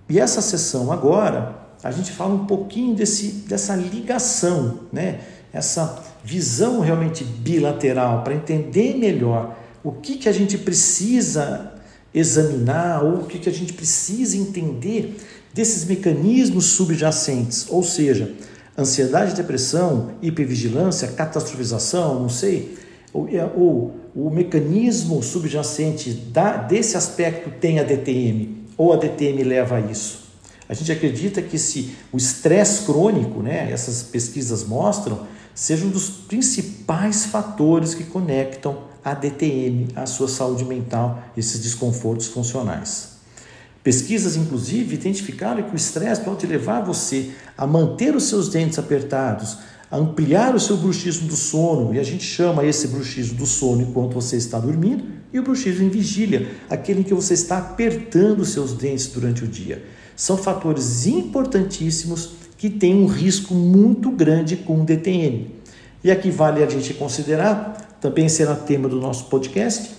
E 0.07 0.19
essa 0.19 0.41
sessão 0.41 0.91
agora 0.91 1.59
a 1.83 1.91
gente 1.91 2.11
fala 2.11 2.33
um 2.33 2.45
pouquinho 2.45 2.95
desse, 2.95 3.27
dessa 3.47 3.75
ligação, 3.75 4.79
né? 4.91 5.19
essa 5.51 6.03
visão 6.23 6.79
realmente 6.79 7.23
bilateral, 7.23 8.23
para 8.23 8.35
entender 8.35 8.97
melhor 8.97 9.57
o 9.83 9.91
que, 9.91 10.17
que 10.17 10.29
a 10.29 10.31
gente 10.31 10.57
precisa 10.57 11.73
examinar 12.13 13.03
ou 13.03 13.21
o 13.21 13.25
que, 13.25 13.39
que 13.39 13.49
a 13.49 13.51
gente 13.51 13.73
precisa 13.73 14.35
entender 14.35 15.17
desses 15.53 15.85
mecanismos 15.85 16.65
subjacentes, 16.65 17.65
ou 17.69 17.83
seja, 17.83 18.33
ansiedade, 18.77 19.35
depressão, 19.35 20.11
hipervigilância, 20.21 21.07
catastrofização, 21.09 22.19
não 22.19 22.29
sei, 22.29 22.77
ou, 23.13 23.27
ou 23.55 23.99
o 24.15 24.29
mecanismo 24.29 25.21
subjacente 25.21 26.11
da, 26.11 26.57
desse 26.57 26.97
aspecto 26.97 27.51
tem 27.59 27.79
a 27.79 27.83
DTM, 27.83 28.65
ou 28.77 28.93
a 28.93 28.97
DTM 28.97 29.43
leva 29.43 29.77
a 29.77 29.79
isso. 29.79 30.29
A 30.67 30.73
gente 30.73 30.91
acredita 30.91 31.41
que 31.41 31.57
se 31.57 31.95
o 32.11 32.17
estresse 32.17 32.85
crônico, 32.85 33.41
né, 33.41 33.71
essas 33.71 34.03
pesquisas 34.03 34.63
mostram, 34.63 35.25
seja 35.55 35.85
um 35.85 35.89
dos 35.89 36.09
principais 36.09 37.25
fatores 37.25 37.95
que 37.95 38.03
conectam 38.03 38.83
a 39.03 39.13
DTM 39.13 39.87
à 39.95 40.05
sua 40.05 40.27
saúde 40.27 40.63
mental, 40.63 41.23
esses 41.35 41.59
desconfortos 41.59 42.27
funcionais. 42.27 43.08
Pesquisas, 43.89 44.35
inclusive, 44.35 44.93
identificaram 44.93 45.63
que 45.63 45.73
o 45.73 45.75
estresse 45.75 46.21
pode 46.21 46.45
levar 46.45 46.81
você 46.81 47.31
a 47.57 47.65
manter 47.65 48.15
os 48.15 48.25
seus 48.25 48.47
dentes 48.47 48.77
apertados, 48.77 49.57
a 49.89 49.97
ampliar 49.97 50.53
o 50.53 50.59
seu 50.59 50.77
bruxismo 50.77 51.27
do 51.27 51.35
sono, 51.35 51.95
e 51.95 51.99
a 51.99 52.03
gente 52.03 52.23
chama 52.23 52.63
esse 52.63 52.87
bruxismo 52.89 53.35
do 53.39 53.47
sono 53.47 53.81
enquanto 53.81 54.13
você 54.13 54.35
está 54.37 54.59
dormindo, 54.59 55.05
e 55.33 55.39
o 55.39 55.43
bruxismo 55.43 55.83
em 55.83 55.89
vigília, 55.89 56.51
aquele 56.69 56.99
em 56.99 57.03
que 57.03 57.15
você 57.15 57.33
está 57.33 57.57
apertando 57.57 58.41
os 58.41 58.49
seus 58.49 58.73
dentes 58.73 59.07
durante 59.07 59.43
o 59.43 59.47
dia 59.47 59.83
são 60.15 60.37
fatores 60.37 61.07
importantíssimos 61.07 62.33
que 62.59 62.69
têm 62.69 62.93
um 62.93 63.07
risco 63.07 63.55
muito 63.55 64.11
grande 64.11 64.55
com 64.55 64.81
o 64.81 64.85
DTM. 64.85 65.49
E 66.03 66.11
aqui 66.11 66.29
vale 66.29 66.63
a 66.63 66.69
gente 66.69 66.93
considerar, 66.93 67.97
também 67.99 68.29
será 68.29 68.53
tema 68.53 68.87
do 68.87 69.01
nosso 69.01 69.25
podcast, 69.25 69.89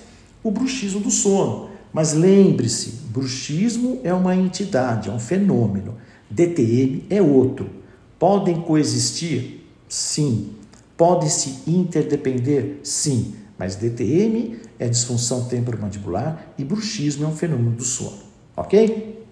o 0.45 0.51
bruxismo 0.53 1.01
do 1.01 1.11
sono. 1.11 1.71
Mas 1.93 2.13
lembre-se, 2.13 3.03
bruxismo 3.09 4.01
é 4.05 4.15
uma 4.15 4.35
entidade, 4.35 5.09
é 5.09 5.13
um 5.13 5.19
fenômeno. 5.19 5.97
DTM 6.31 7.05
é 7.11 7.21
outro. 7.21 7.69
Podem 8.19 8.61
coexistir? 8.61 9.67
Sim. 9.89 10.51
Podem 10.97 11.29
se 11.29 11.69
interdepender? 11.69 12.81
Sim. 12.83 13.35
Mas 13.59 13.77
DTM 13.77 14.59
é 14.79 14.89
disfunção 14.89 15.45
temporomandibular 15.45 16.53
e 16.57 16.65
bruxismo 16.65 17.25
é 17.25 17.29
um 17.29 17.37
fenômeno 17.37 17.73
do 17.73 17.85
sono. 17.85 18.19
Ok? 18.57 19.27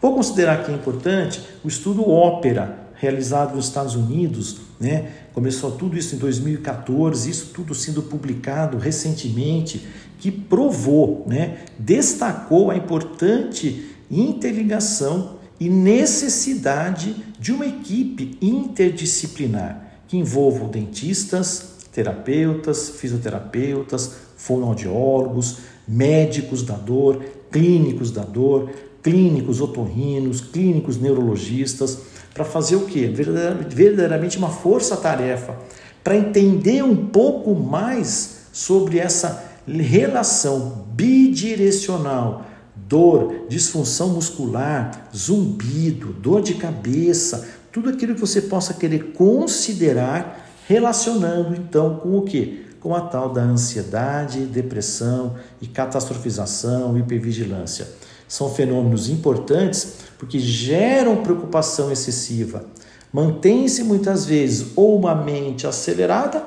Vou 0.00 0.14
considerar 0.14 0.68
é 0.70 0.72
importante 0.72 1.42
o 1.62 1.68
estudo 1.68 2.08
Ópera, 2.08 2.88
realizado 2.94 3.54
nos 3.56 3.66
Estados 3.66 3.94
Unidos, 3.94 4.60
né? 4.78 5.10
Começou 5.34 5.72
tudo 5.72 5.96
isso 5.96 6.14
em 6.14 6.18
2014, 6.18 7.30
isso 7.30 7.50
tudo 7.52 7.74
sendo 7.74 8.02
publicado 8.02 8.78
recentemente, 8.78 9.86
que 10.20 10.30
provou, 10.30 11.24
né? 11.26 11.58
Destacou 11.78 12.70
a 12.70 12.76
importante 12.76 13.90
interligação 14.10 15.36
e 15.58 15.68
necessidade 15.68 17.16
de 17.38 17.52
uma 17.52 17.66
equipe 17.66 18.36
interdisciplinar 18.40 20.02
que 20.06 20.16
envolva 20.16 20.66
dentistas, 20.68 21.70
terapeutas, 21.92 22.90
fisioterapeutas, 22.90 24.12
fonoaudiólogos, 24.36 25.58
médicos 25.86 26.62
da 26.62 26.74
dor, 26.74 27.22
clínicos 27.50 28.10
da 28.10 28.22
dor, 28.22 28.70
clínicos 29.02 29.60
otorrinos, 29.60 30.40
clínicos 30.40 30.98
neurologistas, 30.98 31.98
para 32.34 32.44
fazer 32.44 32.76
o 32.76 32.86
quê? 32.86 33.06
Verdadeiramente 33.06 34.38
uma 34.38 34.50
força-tarefa, 34.50 35.56
para 36.02 36.16
entender 36.16 36.82
um 36.82 36.96
pouco 36.96 37.54
mais 37.54 38.46
sobre 38.52 38.98
essa 38.98 39.49
relação 39.78 40.86
bidirecional 40.92 42.46
dor, 42.74 43.46
disfunção 43.48 44.08
muscular, 44.08 45.08
zumbido, 45.16 46.12
dor 46.12 46.42
de 46.42 46.54
cabeça, 46.54 47.48
tudo 47.70 47.88
aquilo 47.88 48.14
que 48.14 48.20
você 48.20 48.42
possa 48.42 48.74
querer 48.74 49.12
considerar 49.12 50.48
relacionando 50.66 51.54
então 51.54 51.96
com 51.98 52.18
o 52.18 52.22
que? 52.22 52.66
Com 52.80 52.94
a 52.94 53.00
tal 53.02 53.32
da 53.32 53.42
ansiedade, 53.42 54.46
depressão 54.46 55.36
e 55.60 55.68
catastrofização, 55.68 56.98
hipervigilância. 56.98 57.86
São 58.26 58.48
fenômenos 58.48 59.08
importantes 59.08 59.94
porque 60.18 60.38
geram 60.38 61.22
preocupação 61.22 61.92
excessiva. 61.92 62.64
Mantém-se 63.12 63.84
muitas 63.84 64.24
vezes 64.24 64.68
ou 64.74 64.96
uma 64.98 65.14
mente 65.14 65.66
acelerada 65.66 66.44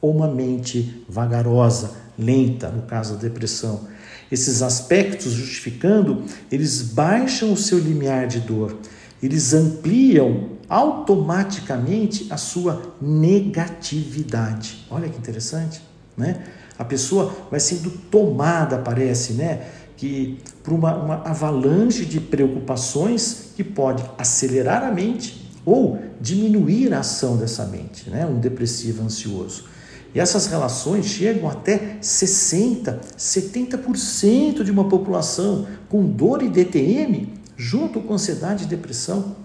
ou 0.00 0.10
uma 0.10 0.28
mente 0.28 1.04
vagarosa, 1.08 1.92
lenta, 2.20 2.68
no 2.68 2.82
caso 2.82 3.14
da 3.14 3.20
depressão. 3.20 3.88
Esses 4.30 4.62
aspectos 4.62 5.32
justificando, 5.32 6.24
eles 6.52 6.82
baixam 6.82 7.52
o 7.52 7.56
seu 7.56 7.78
limiar 7.78 8.28
de 8.28 8.40
dor, 8.40 8.78
eles 9.22 9.52
ampliam 9.52 10.50
automaticamente 10.68 12.28
a 12.30 12.36
sua 12.36 12.94
negatividade. 13.00 14.86
Olha 14.88 15.08
que 15.08 15.18
interessante, 15.18 15.82
né? 16.16 16.44
A 16.78 16.84
pessoa 16.84 17.34
vai 17.50 17.58
sendo 17.58 17.90
tomada, 17.90 18.78
parece, 18.78 19.32
né? 19.32 19.66
Que 19.96 20.38
por 20.62 20.72
uma, 20.72 20.94
uma 20.94 21.14
avalanche 21.28 22.06
de 22.06 22.20
preocupações 22.20 23.48
que 23.56 23.64
pode 23.64 24.02
acelerar 24.16 24.84
a 24.84 24.92
mente 24.92 25.50
ou 25.66 26.00
diminuir 26.20 26.94
a 26.94 27.00
ação 27.00 27.36
dessa 27.36 27.66
mente, 27.66 28.08
né? 28.08 28.24
Um 28.24 28.38
depressivo 28.38 29.02
ansioso. 29.02 29.64
E 30.14 30.20
essas 30.20 30.46
relações 30.46 31.06
chegam 31.06 31.48
até 31.48 31.98
60, 32.00 33.00
70% 33.16 34.64
de 34.64 34.70
uma 34.70 34.88
população 34.88 35.66
com 35.88 36.04
dor 36.04 36.42
e 36.42 36.48
DTM, 36.48 37.32
junto 37.56 38.00
com 38.00 38.14
ansiedade 38.14 38.64
e 38.64 38.66
depressão. 38.66 39.36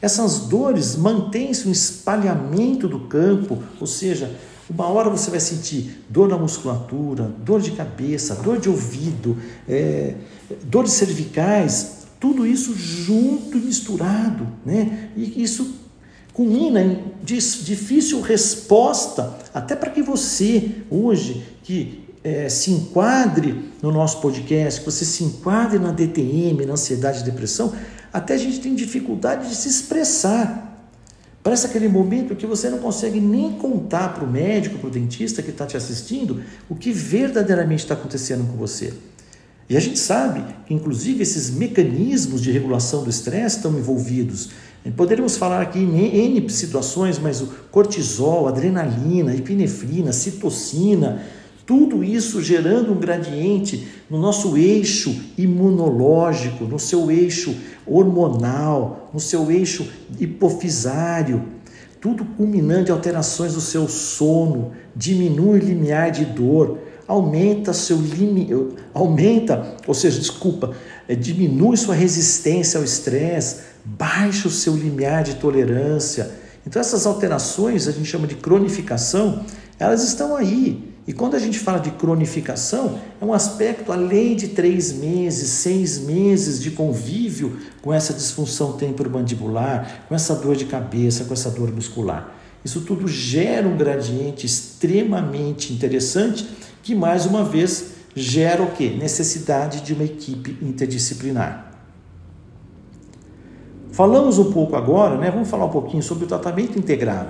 Essas 0.00 0.40
dores 0.40 0.96
mantêm-se 0.96 1.66
um 1.66 1.72
espalhamento 1.72 2.86
do 2.86 3.00
campo, 3.00 3.62
ou 3.80 3.86
seja, 3.86 4.36
uma 4.68 4.86
hora 4.86 5.10
você 5.10 5.30
vai 5.30 5.40
sentir 5.40 6.04
dor 6.08 6.28
na 6.28 6.38
musculatura, 6.38 7.24
dor 7.44 7.60
de 7.60 7.72
cabeça, 7.72 8.34
dor 8.36 8.58
de 8.58 8.68
ouvido, 8.68 9.36
é, 9.68 10.14
dores 10.64 10.92
cervicais, 10.92 12.04
tudo 12.18 12.46
isso 12.46 12.74
junto 12.74 13.58
e 13.58 13.60
misturado, 13.60 14.46
né? 14.64 15.10
E 15.16 15.42
isso 15.42 15.83
culmina 16.34 16.82
em 16.82 17.00
difícil 17.22 18.20
resposta, 18.20 19.38
até 19.54 19.76
para 19.76 19.90
que 19.90 20.02
você, 20.02 20.72
hoje, 20.90 21.46
que 21.62 22.04
é, 22.24 22.48
se 22.48 22.72
enquadre 22.72 23.70
no 23.80 23.92
nosso 23.92 24.20
podcast, 24.20 24.80
que 24.80 24.86
você 24.86 25.04
se 25.04 25.22
enquadre 25.22 25.78
na 25.78 25.92
DTM, 25.92 26.66
na 26.66 26.72
ansiedade 26.72 27.20
e 27.20 27.24
depressão, 27.24 27.72
até 28.12 28.34
a 28.34 28.36
gente 28.36 28.58
tem 28.60 28.74
dificuldade 28.74 29.48
de 29.48 29.54
se 29.54 29.68
expressar. 29.68 30.90
Parece 31.40 31.66
aquele 31.66 31.88
momento 31.88 32.34
que 32.34 32.46
você 32.46 32.68
não 32.68 32.78
consegue 32.78 33.20
nem 33.20 33.52
contar 33.52 34.14
para 34.14 34.24
o 34.24 34.30
médico, 34.30 34.78
para 34.78 34.88
o 34.88 34.90
dentista 34.90 35.40
que 35.40 35.50
está 35.50 35.66
te 35.66 35.76
assistindo, 35.76 36.42
o 36.68 36.74
que 36.74 36.90
verdadeiramente 36.90 37.84
está 37.84 37.94
acontecendo 37.94 38.44
com 38.50 38.56
você. 38.56 38.92
E 39.68 39.76
a 39.76 39.80
gente 39.80 39.98
sabe 39.98 40.44
que, 40.66 40.74
inclusive, 40.74 41.22
esses 41.22 41.50
mecanismos 41.50 42.42
de 42.42 42.50
regulação 42.50 43.04
do 43.04 43.10
estresse 43.10 43.56
estão 43.56 43.78
envolvidos. 43.78 44.50
Poderíamos 44.92 45.36
falar 45.36 45.62
aqui 45.62 45.78
em 45.78 46.36
N 46.36 46.50
situações, 46.50 47.18
mas 47.18 47.40
o 47.40 47.46
cortisol, 47.70 48.46
adrenalina, 48.46 49.34
epinefrina, 49.34 50.12
citocina, 50.12 51.22
tudo 51.64 52.04
isso 52.04 52.42
gerando 52.42 52.92
um 52.92 52.98
gradiente 52.98 53.88
no 54.10 54.18
nosso 54.18 54.58
eixo 54.58 55.18
imunológico, 55.38 56.64
no 56.64 56.78
seu 56.78 57.10
eixo 57.10 57.56
hormonal, 57.86 59.10
no 59.14 59.18
seu 59.18 59.50
eixo 59.50 59.88
hipofisário, 60.20 61.42
tudo 61.98 62.22
culminando 62.36 62.90
em 62.90 62.92
alterações 62.92 63.54
do 63.54 63.62
seu 63.62 63.88
sono, 63.88 64.72
diminui 64.94 65.58
o 65.58 65.64
limiar 65.64 66.10
de 66.10 66.26
dor, 66.26 66.78
aumenta 67.08 67.72
seu 67.72 67.96
limite, 67.96 68.54
aumenta, 68.92 69.76
ou 69.86 69.94
seja, 69.94 70.20
desculpa, 70.20 70.72
é, 71.08 71.14
diminui 71.14 71.78
sua 71.78 71.94
resistência 71.94 72.76
ao 72.78 72.84
estresse, 72.84 73.73
baixa 73.84 74.48
o 74.48 74.50
seu 74.50 74.74
limiar 74.74 75.22
de 75.22 75.34
tolerância. 75.34 76.30
Então, 76.66 76.80
essas 76.80 77.06
alterações, 77.06 77.86
a 77.86 77.92
gente 77.92 78.06
chama 78.06 78.26
de 78.26 78.36
cronificação, 78.36 79.44
elas 79.78 80.02
estão 80.02 80.34
aí. 80.34 80.94
E 81.06 81.12
quando 81.12 81.34
a 81.34 81.38
gente 81.38 81.58
fala 81.58 81.78
de 81.78 81.90
cronificação, 81.90 82.98
é 83.20 83.24
um 83.24 83.34
aspecto 83.34 83.92
além 83.92 84.34
de 84.34 84.48
três 84.48 84.90
meses, 84.92 85.50
seis 85.50 85.98
meses 85.98 86.58
de 86.62 86.70
convívio 86.70 87.58
com 87.82 87.92
essa 87.92 88.14
disfunção 88.14 88.72
temporomandibular, 88.72 90.06
com 90.08 90.14
essa 90.14 90.34
dor 90.34 90.56
de 90.56 90.64
cabeça, 90.64 91.24
com 91.24 91.34
essa 91.34 91.50
dor 91.50 91.70
muscular. 91.70 92.34
Isso 92.64 92.80
tudo 92.80 93.06
gera 93.06 93.68
um 93.68 93.76
gradiente 93.76 94.46
extremamente 94.46 95.74
interessante 95.74 96.48
que, 96.82 96.94
mais 96.94 97.26
uma 97.26 97.44
vez, 97.44 97.88
gera 98.16 98.62
o 98.62 98.70
quê? 98.70 98.96
Necessidade 98.98 99.82
de 99.82 99.92
uma 99.92 100.04
equipe 100.04 100.56
interdisciplinar. 100.62 101.73
Falamos 103.94 104.40
um 104.40 104.50
pouco 104.50 104.74
agora, 104.74 105.16
né? 105.16 105.30
Vamos 105.30 105.48
falar 105.48 105.66
um 105.66 105.70
pouquinho 105.70 106.02
sobre 106.02 106.24
o 106.24 106.26
tratamento 106.26 106.76
integrado. 106.76 107.28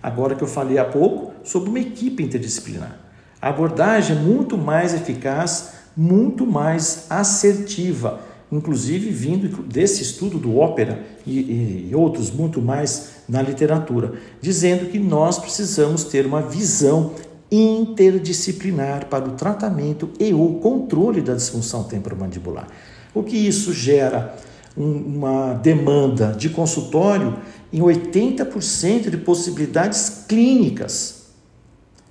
Agora 0.00 0.36
que 0.36 0.44
eu 0.44 0.46
falei 0.46 0.78
há 0.78 0.84
pouco 0.84 1.32
sobre 1.42 1.68
uma 1.68 1.80
equipe 1.80 2.22
interdisciplinar. 2.22 3.00
A 3.42 3.48
abordagem 3.48 4.16
é 4.16 4.20
muito 4.20 4.56
mais 4.56 4.94
eficaz, 4.94 5.72
muito 5.96 6.46
mais 6.46 7.06
assertiva, 7.10 8.20
inclusive 8.52 9.10
vindo 9.10 9.64
desse 9.64 10.04
estudo 10.04 10.38
do 10.38 10.56
ópera 10.56 11.02
e, 11.26 11.88
e 11.90 11.94
outros 11.96 12.30
muito 12.30 12.62
mais 12.62 13.14
na 13.28 13.42
literatura, 13.42 14.12
dizendo 14.40 14.88
que 14.92 15.00
nós 15.00 15.36
precisamos 15.36 16.04
ter 16.04 16.26
uma 16.26 16.42
visão 16.42 17.10
interdisciplinar 17.50 19.06
para 19.06 19.24
o 19.24 19.32
tratamento 19.32 20.08
e 20.20 20.32
o 20.32 20.60
controle 20.60 21.20
da 21.20 21.34
disfunção 21.34 21.82
temporomandibular. 21.82 22.68
O 23.12 23.24
que 23.24 23.36
isso 23.36 23.72
gera? 23.72 24.53
Uma 24.76 25.54
demanda 25.54 26.34
de 26.36 26.48
consultório 26.50 27.36
em 27.72 27.80
80% 27.80 29.10
de 29.10 29.16
possibilidades 29.18 30.24
clínicas. 30.28 31.24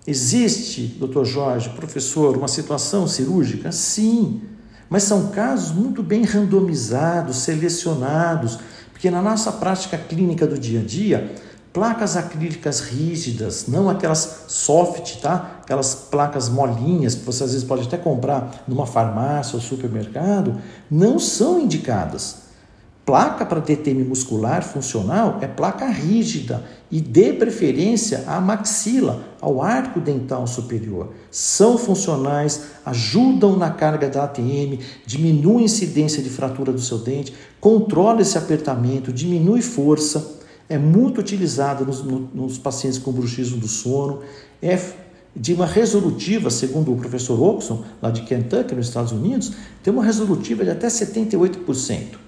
Existe, 0.06 0.96
doutor 1.00 1.26
Jorge, 1.26 1.70
professor, 1.70 2.38
uma 2.38 2.48
situação 2.48 3.08
cirúrgica? 3.08 3.72
Sim, 3.72 4.42
mas 4.90 5.04
são 5.04 5.28
casos 5.28 5.74
muito 5.74 6.04
bem 6.04 6.24
randomizados, 6.24 7.38
selecionados, 7.38 8.60
porque 8.92 9.10
na 9.10 9.22
nossa 9.22 9.52
prática 9.52 9.98
clínica 9.98 10.46
do 10.46 10.58
dia 10.58 10.82
a 10.82 10.84
dia, 10.84 11.36
placas 11.72 12.16
acrílicas 12.16 12.82
rígidas, 12.82 13.66
não 13.68 13.90
aquelas 13.90 14.46
soft, 14.48 15.22
tá? 15.22 15.60
Aquelas 15.64 15.96
placas 15.96 16.50
molinhas 16.50 17.16
que 17.16 17.26
você 17.26 17.44
às 17.44 17.52
vezes 17.52 17.66
pode 17.66 17.88
até 17.88 17.98
comprar 17.98 18.64
numa 18.68 18.86
farmácia 18.86 19.56
ou 19.56 19.62
supermercado, 19.62 20.62
não 20.92 21.18
são 21.18 21.60
indicadas. 21.60 22.43
Placa 23.06 23.46
para 23.46 23.60
DTM 23.60 24.06
muscular 24.06 24.64
funcional 24.64 25.38
é 25.42 25.48
placa 25.48 25.88
rígida 25.88 26.64
e 26.90 27.02
dê 27.02 27.34
preferência 27.34 28.24
à 28.26 28.40
maxila, 28.40 29.26
ao 29.42 29.62
arco 29.62 30.00
dental 30.00 30.48
superior. 30.48 31.10
São 31.30 31.78
funcionais, 31.78 32.62
ajudam 32.86 33.58
na 33.58 33.70
carga 33.72 34.10
da 34.10 34.24
ATM, 34.24 34.80
diminui 35.06 35.64
a 35.64 35.66
incidência 35.66 36.24
de 36.24 36.30
fratura 36.30 36.72
do 36.72 36.80
seu 36.80 36.98
dente, 36.98 37.34
controla 37.60 38.22
esse 38.22 38.38
apertamento, 38.38 39.12
diminui 39.12 39.62
força, 39.62 40.40
é 40.70 40.78
muito 40.78 41.20
utilizada 41.20 41.84
nos, 41.84 42.02
nos 42.02 42.58
pacientes 42.58 43.00
com 43.00 43.12
bruxismo 43.12 43.58
do 43.58 43.68
sono, 43.68 44.22
é 44.62 44.80
de 45.36 45.54
uma 45.54 45.66
resolutiva, 45.66 46.50
segundo 46.50 46.94
o 46.94 46.96
professor 46.96 47.42
Oxon, 47.42 47.84
lá 48.02 48.10
de 48.10 48.22
Kentucky, 48.22 48.74
nos 48.74 48.88
Estados 48.88 49.12
Unidos, 49.12 49.52
tem 49.84 49.92
uma 49.92 50.06
resolutiva 50.06 50.64
de 50.64 50.70
até 50.70 50.88
78% 50.88 52.23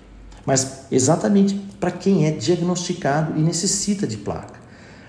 mas 0.46 0.84
exatamente 0.92 1.56
para 1.80 1.92
quem 1.92 2.26
é 2.26 2.32
diagnosticado 2.32 3.40
e 3.40 3.42
necessita 3.42 4.06
de 4.06 4.18
placa. 4.18 4.66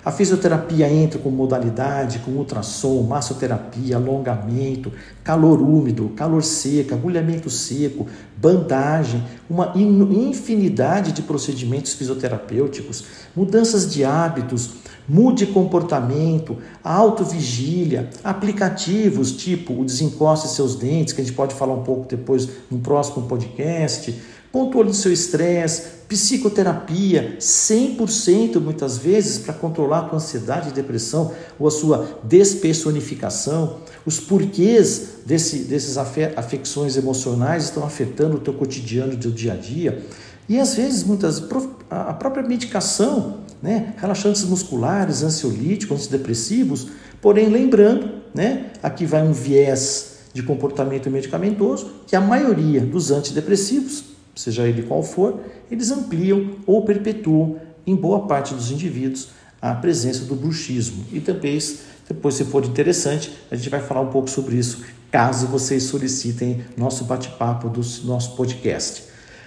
A 0.07 0.13
fisioterapia 0.13 0.89
entra 0.89 1.19
com 1.19 1.31
modalidade, 1.31 2.21
com 2.21 2.31
ultrassom, 2.31 3.03
massoterapia, 3.03 3.97
alongamento, 3.97 4.93
calor 5.25 5.61
úmido, 5.61 6.11
calor 6.11 6.45
seco, 6.45 6.95
agulhamento 6.95 7.51
seco, 7.51 8.07
bandagem, 8.37 9.25
uma 9.51 9.73
infinidade 9.75 11.11
de 11.11 11.23
procedimentos 11.23 11.95
fisioterapêuticos, 11.95 13.05
mudanças 13.35 13.93
de 13.93 14.05
hábitos, 14.05 14.75
mude 15.09 15.47
comportamento, 15.47 16.57
autovigília, 16.85 18.09
aplicativos 18.23 19.33
tipo 19.33 19.81
o 19.81 19.85
desencoste 19.85 20.47
seus 20.47 20.77
dentes, 20.77 21.13
que 21.13 21.21
a 21.21 21.25
gente 21.25 21.35
pode 21.35 21.53
falar 21.53 21.75
um 21.75 21.83
pouco 21.83 22.07
depois 22.09 22.49
no 22.71 22.79
próximo 22.79 23.27
podcast, 23.27 24.15
controle 24.57 24.89
do 24.89 24.95
seu 24.95 25.13
estresse, 25.13 25.97
psicoterapia, 26.09 27.37
100% 27.39 28.59
muitas 28.59 28.97
vezes 28.97 29.39
para 29.39 29.53
controlar 29.53 29.99
a 29.99 30.03
tua 30.05 30.17
ansiedade 30.17 30.71
e 30.71 30.73
depressão 30.73 31.33
ou 31.59 31.69
a 31.69 31.71
sua 31.71 32.21
despersonificação, 32.25 33.81
os 34.07 34.19
porquês 34.19 35.19
desse, 35.27 35.59
desses 35.65 35.99
afecções 35.99 36.97
emocionais 36.97 37.65
estão 37.65 37.85
afetando 37.85 38.37
o 38.37 38.41
teu 38.41 38.55
cotidiano, 38.55 39.13
o 39.13 39.19
teu 39.19 39.31
dia 39.31 39.53
a 39.53 39.57
dia. 39.57 40.03
E 40.49 40.59
às 40.59 40.75
vezes, 40.75 41.05
muitas, 41.05 41.43
a 41.91 42.15
própria 42.15 42.43
medicação 42.43 43.41
né? 43.61 43.95
relaxantes 43.99 44.45
musculares, 44.45 45.23
ansiolíticos, 45.23 45.99
antidepressivos, 46.01 46.89
porém 47.21 47.49
lembrando, 47.51 48.23
né? 48.35 48.71
aqui 48.83 49.05
vai 49.05 49.23
um 49.23 49.33
viés 49.33 50.17
de 50.33 50.43
comportamento 50.43 51.11
medicamentoso, 51.11 51.91
que 52.07 52.15
a 52.15 52.21
maioria 52.21 52.81
dos 52.81 53.11
antidepressivos, 53.11 54.16
seja 54.37 54.69
ele 54.69 54.83
qual 54.83 55.03
for, 55.03 55.41
eles 55.71 55.91
ampliam 55.91 56.57
ou 56.67 56.85
perpetuam 56.85 57.57
em 57.87 57.97
boa 57.97 58.27
parte 58.27 58.55
dos 58.55 58.71
indivíduos 58.71 59.31
a 59.61 59.75
presença 59.75 60.25
do 60.25 60.37
bruxismo. 60.37 61.05
E 61.11 61.19
depois, 61.19 61.81
depois, 62.09 62.35
se 62.35 62.45
for 62.45 62.65
interessante, 62.65 63.33
a 63.51 63.57
gente 63.57 63.69
vai 63.69 63.81
falar 63.81 64.03
um 64.03 64.11
pouco 64.11 64.31
sobre 64.31 64.57
isso, 64.57 64.85
caso 65.11 65.47
vocês 65.47 65.85
solicitem 65.85 66.63
nosso 66.77 67.05
bate-papo 67.05 67.69
do 67.69 67.81
nosso 68.05 68.37
podcast. 68.37 69.05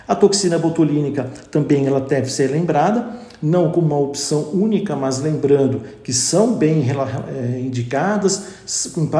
A 0.08 0.16
toxina 0.16 0.58
botulínica 0.58 1.26
também 1.52 1.86
ela 1.86 2.02
deve 2.02 2.32
ser 2.32 2.50
lembrada, 2.50 3.20
não 3.42 3.72
como 3.72 3.88
uma 3.88 3.98
opção 3.98 4.50
única, 4.52 4.96
mas 4.96 5.20
lembrando 5.20 5.82
que 6.04 6.12
são 6.12 6.56
bem 6.56 6.86
é, 6.90 7.60
indicadas 7.60 8.44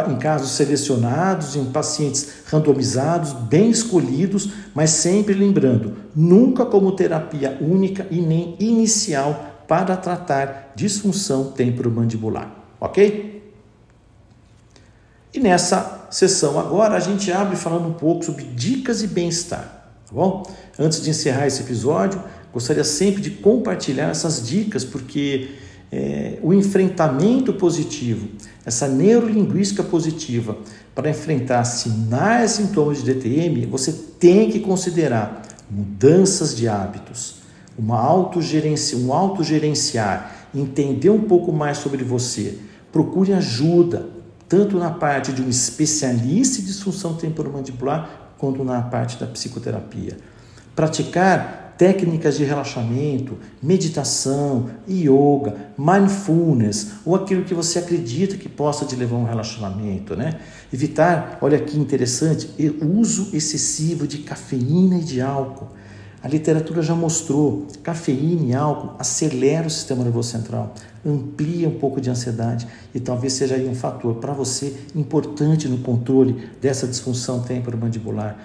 em 0.10 0.16
casos 0.18 0.52
selecionados, 0.52 1.56
em 1.56 1.66
pacientes 1.66 2.30
randomizados, 2.46 3.34
bem 3.34 3.70
escolhidos, 3.70 4.52
mas 4.74 4.92
sempre 4.92 5.34
lembrando, 5.34 5.94
nunca 6.16 6.66
como 6.66 6.92
terapia 6.92 7.58
única 7.62 8.06
e 8.12 8.22
nem 8.22 8.56
inicial 8.60 9.64
para 9.68 9.96
tratar 9.96 10.74
disfunção 10.76 11.52
temporomandibular, 11.52 12.52
ok? 12.82 13.30
E 15.34 15.40
nessa 15.40 16.08
sessão 16.10 16.60
agora 16.60 16.96
a 16.96 17.00
gente 17.00 17.32
abre 17.32 17.56
falando 17.56 17.88
um 17.88 17.94
pouco 17.94 18.26
sobre 18.26 18.44
dicas 18.44 19.04
e 19.04 19.08
bem-estar, 19.08 19.62
tá 20.08 20.12
bom? 20.12 20.44
Antes 20.78 21.04
de 21.04 21.10
encerrar 21.12 21.46
esse 21.46 21.62
episódio, 21.62 22.22
gostaria 22.54 22.84
sempre 22.84 23.22
de 23.22 23.32
compartilhar 23.32 24.10
essas 24.10 24.48
dicas, 24.48 24.84
porque 24.84 25.50
é, 25.92 26.38
o 26.42 26.54
enfrentamento 26.54 27.54
positivo, 27.54 28.28
essa 28.66 28.88
neurolinguística 28.88 29.84
positiva, 29.84 30.58
para 30.94 31.10
enfrentar 31.10 31.64
sinais 31.64 32.52
e 32.52 32.58
sintomas 32.58 33.04
de 33.04 33.14
DTM, 33.14 33.66
você 33.66 33.92
tem 34.20 34.52
que 34.52 34.60
considerar 34.60 35.42
mudanças 35.70 36.56
de 36.56 36.68
hábitos, 36.68 37.36
uma 37.78 38.00
autogerência, 38.00 38.98
um 38.98 39.14
autogerenciar, 39.14 40.48
entender 40.54 41.10
um 41.10 41.22
pouco 41.22 41.52
mais 41.54 41.78
sobre 41.78 42.04
você. 42.04 42.58
Procure 42.92 43.34
ajuda, 43.34 44.10
tanto 44.48 44.78
na 44.78 44.90
parte 44.90 45.32
de 45.32 45.42
um 45.42 45.48
especialista 45.48 46.60
em 46.60 46.66
disfunção 46.66 47.14
temporomandibular, 47.14 48.34
quanto 48.38 48.64
na 48.64 48.82
parte 48.82 49.18
da 49.18 49.28
psicoterapia. 49.28 50.18
Praticar 50.76 51.69
técnicas 51.80 52.38
de 52.38 52.44
relaxamento, 52.44 53.38
meditação, 53.64 54.70
yoga, 54.86 55.56
mindfulness, 55.78 56.92
ou 57.06 57.16
aquilo 57.16 57.46
que 57.46 57.54
você 57.54 57.80
acredita 57.80 58.36
que 58.36 58.50
possa 58.50 58.84
te 58.84 58.98
levar 58.98 59.16
a 59.16 59.20
um 59.20 59.24
relacionamento, 59.24 60.14
né? 60.14 60.42
Evitar, 60.74 61.38
olha 61.42 61.58
que 61.58 61.80
interessante, 61.80 62.50
o 62.82 63.00
uso 63.00 63.30
excessivo 63.34 64.06
de 64.06 64.18
cafeína 64.18 64.98
e 64.98 65.04
de 65.06 65.22
álcool. 65.22 65.70
A 66.22 66.28
literatura 66.28 66.82
já 66.82 66.94
mostrou, 66.94 67.66
cafeína 67.82 68.44
e 68.48 68.54
álcool 68.54 68.96
acelera 69.00 69.66
o 69.66 69.70
sistema 69.70 70.04
nervoso 70.04 70.32
central, 70.32 70.76
amplia 71.06 71.70
um 71.70 71.80
pouco 71.80 72.02
de 72.02 72.10
ansiedade 72.10 72.68
e 72.94 73.00
talvez 73.00 73.32
seja 73.32 73.56
aí 73.56 73.70
um 73.70 73.74
fator 73.74 74.16
para 74.16 74.34
você 74.34 74.76
importante 74.94 75.70
no 75.70 75.78
controle 75.78 76.50
dessa 76.62 76.86
disfunção 76.86 77.42
temporomandibular. 77.42 78.38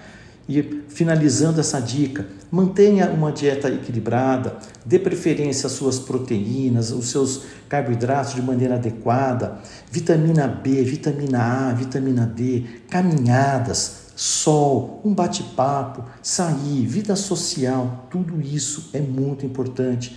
E 0.48 0.82
finalizando 0.88 1.60
essa 1.60 1.80
dica, 1.80 2.26
mantenha 2.50 3.10
uma 3.10 3.32
dieta 3.32 3.68
equilibrada, 3.68 4.58
dê 4.84 4.98
preferência 4.98 5.66
às 5.66 5.72
suas 5.72 5.98
proteínas, 5.98 6.90
os 6.90 7.06
seus 7.06 7.44
carboidratos 7.68 8.34
de 8.34 8.42
maneira 8.42 8.74
adequada, 8.74 9.58
vitamina 9.90 10.46
B, 10.46 10.82
vitamina 10.82 11.70
A, 11.70 11.72
vitamina 11.72 12.26
D, 12.26 12.62
caminhadas, 12.90 14.04
sol, 14.14 15.00
um 15.04 15.14
bate-papo, 15.14 16.04
sair, 16.22 16.86
vida 16.86 17.16
social, 17.16 18.06
tudo 18.10 18.40
isso 18.40 18.90
é 18.92 19.00
muito 19.00 19.46
importante. 19.46 20.16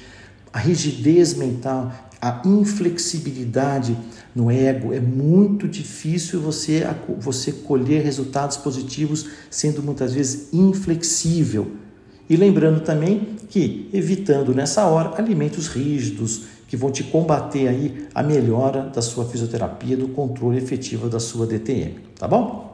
A 0.51 0.59
rigidez 0.59 1.35
mental, 1.35 1.91
a 2.21 2.41
inflexibilidade 2.45 3.97
no 4.35 4.51
ego, 4.51 4.93
é 4.93 4.99
muito 4.99 5.67
difícil 5.67 6.39
você, 6.39 6.85
você 7.19 7.51
colher 7.51 8.03
resultados 8.03 8.57
positivos 8.57 9.27
sendo 9.49 9.81
muitas 9.83 10.13
vezes 10.13 10.53
inflexível. 10.53 11.71
E 12.29 12.35
lembrando 12.35 12.81
também 12.81 13.35
que, 13.49 13.89
evitando 13.93 14.53
nessa 14.53 14.85
hora 14.85 15.17
alimentos 15.17 15.67
rígidos, 15.67 16.43
que 16.67 16.75
vão 16.75 16.91
te 16.91 17.03
combater 17.03 17.67
aí 17.67 18.07
a 18.13 18.21
melhora 18.21 18.83
da 18.83 19.01
sua 19.01 19.25
fisioterapia, 19.25 19.95
do 19.95 20.09
controle 20.09 20.57
efetivo 20.57 21.09
da 21.09 21.19
sua 21.19 21.47
DTM, 21.47 21.99
tá 22.19 22.27
bom? 22.27 22.67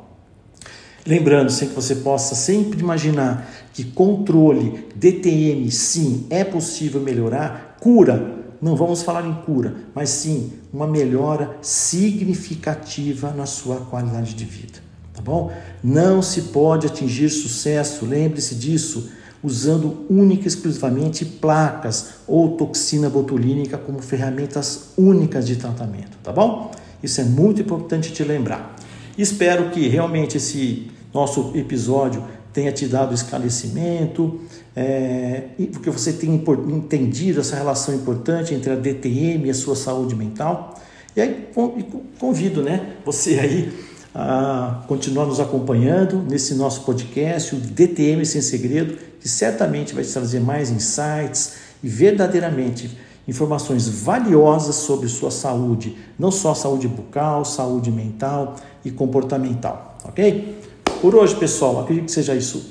Lembrando, 1.05 1.51
sem 1.51 1.67
que 1.67 1.75
você 1.75 1.97
possa 1.97 2.33
sempre 2.33 2.79
imaginar 2.79 3.47
que 3.73 3.83
controle, 3.83 4.87
DTM, 4.95 5.69
sim, 5.69 6.25
é 6.29 6.43
possível 6.43 7.01
melhorar, 7.01 7.77
cura, 7.79 8.42
não 8.63 8.77
vamos 8.77 9.03
falar 9.03 9.27
em 9.27 9.33
cura, 9.45 9.75
mas 9.93 10.09
sim 10.09 10.53
uma 10.71 10.87
melhora 10.87 11.57
significativa 11.61 13.31
na 13.31 13.45
sua 13.45 13.75
qualidade 13.75 14.33
de 14.33 14.45
vida, 14.45 14.79
tá 15.13 15.21
bom? 15.21 15.51
Não 15.83 16.21
se 16.21 16.43
pode 16.43 16.87
atingir 16.87 17.29
sucesso, 17.29 18.05
lembre-se 18.05 18.55
disso, 18.55 19.09
usando 19.43 20.05
única 20.09 20.45
e 20.45 20.47
exclusivamente 20.47 21.25
placas 21.25 22.13
ou 22.25 22.55
toxina 22.55 23.09
botulínica 23.09 23.77
como 23.77 24.01
ferramentas 24.01 24.93
únicas 24.97 25.45
de 25.45 25.57
tratamento, 25.57 26.17
tá 26.23 26.31
bom? 26.31 26.71
Isso 27.03 27.19
é 27.19 27.25
muito 27.25 27.61
importante 27.61 28.13
te 28.13 28.23
lembrar. 28.23 28.77
Espero 29.17 29.71
que 29.71 29.89
realmente 29.89 30.37
esse 30.37 30.89
nosso 31.13 31.51
episódio 31.53 32.23
tenha 32.53 32.71
te 32.71 32.87
dado 32.87 33.13
esclarecimento, 33.13 34.39
é, 34.75 35.43
porque 35.71 35.89
você 35.89 36.13
tenha 36.13 36.35
entendido 36.35 37.41
essa 37.41 37.55
relação 37.55 37.95
importante 37.95 38.53
entre 38.53 38.71
a 38.71 38.75
DTM 38.75 39.47
e 39.47 39.49
a 39.49 39.53
sua 39.53 39.75
saúde 39.75 40.15
mental. 40.15 40.75
E 41.15 41.21
aí 41.21 41.47
convido 42.19 42.61
né, 42.61 42.95
você 43.05 43.39
aí 43.39 43.73
a 44.15 44.83
continuar 44.87 45.25
nos 45.25 45.39
acompanhando 45.39 46.21
nesse 46.29 46.53
nosso 46.53 46.81
podcast, 46.81 47.55
o 47.55 47.59
DTM 47.59 48.25
Sem 48.25 48.41
Segredo, 48.41 48.97
que 49.19 49.27
certamente 49.27 49.93
vai 49.93 50.03
te 50.03 50.13
trazer 50.13 50.39
mais 50.39 50.69
insights 50.69 51.55
e 51.83 51.87
verdadeiramente 51.87 52.95
informações 53.27 53.87
valiosas 53.87 54.75
sobre 54.75 55.07
sua 55.07 55.31
saúde, 55.31 55.97
não 56.19 56.29
só 56.29 56.53
saúde 56.53 56.87
bucal, 56.87 57.43
saúde 57.45 57.89
mental 57.89 58.55
e 58.83 58.91
comportamental, 58.91 59.97
ok? 60.03 60.62
Por 61.03 61.15
hoje, 61.15 61.35
pessoal, 61.35 61.81
acredito 61.81 62.05
que 62.05 62.13
seja 62.13 62.33
isso 62.33 62.63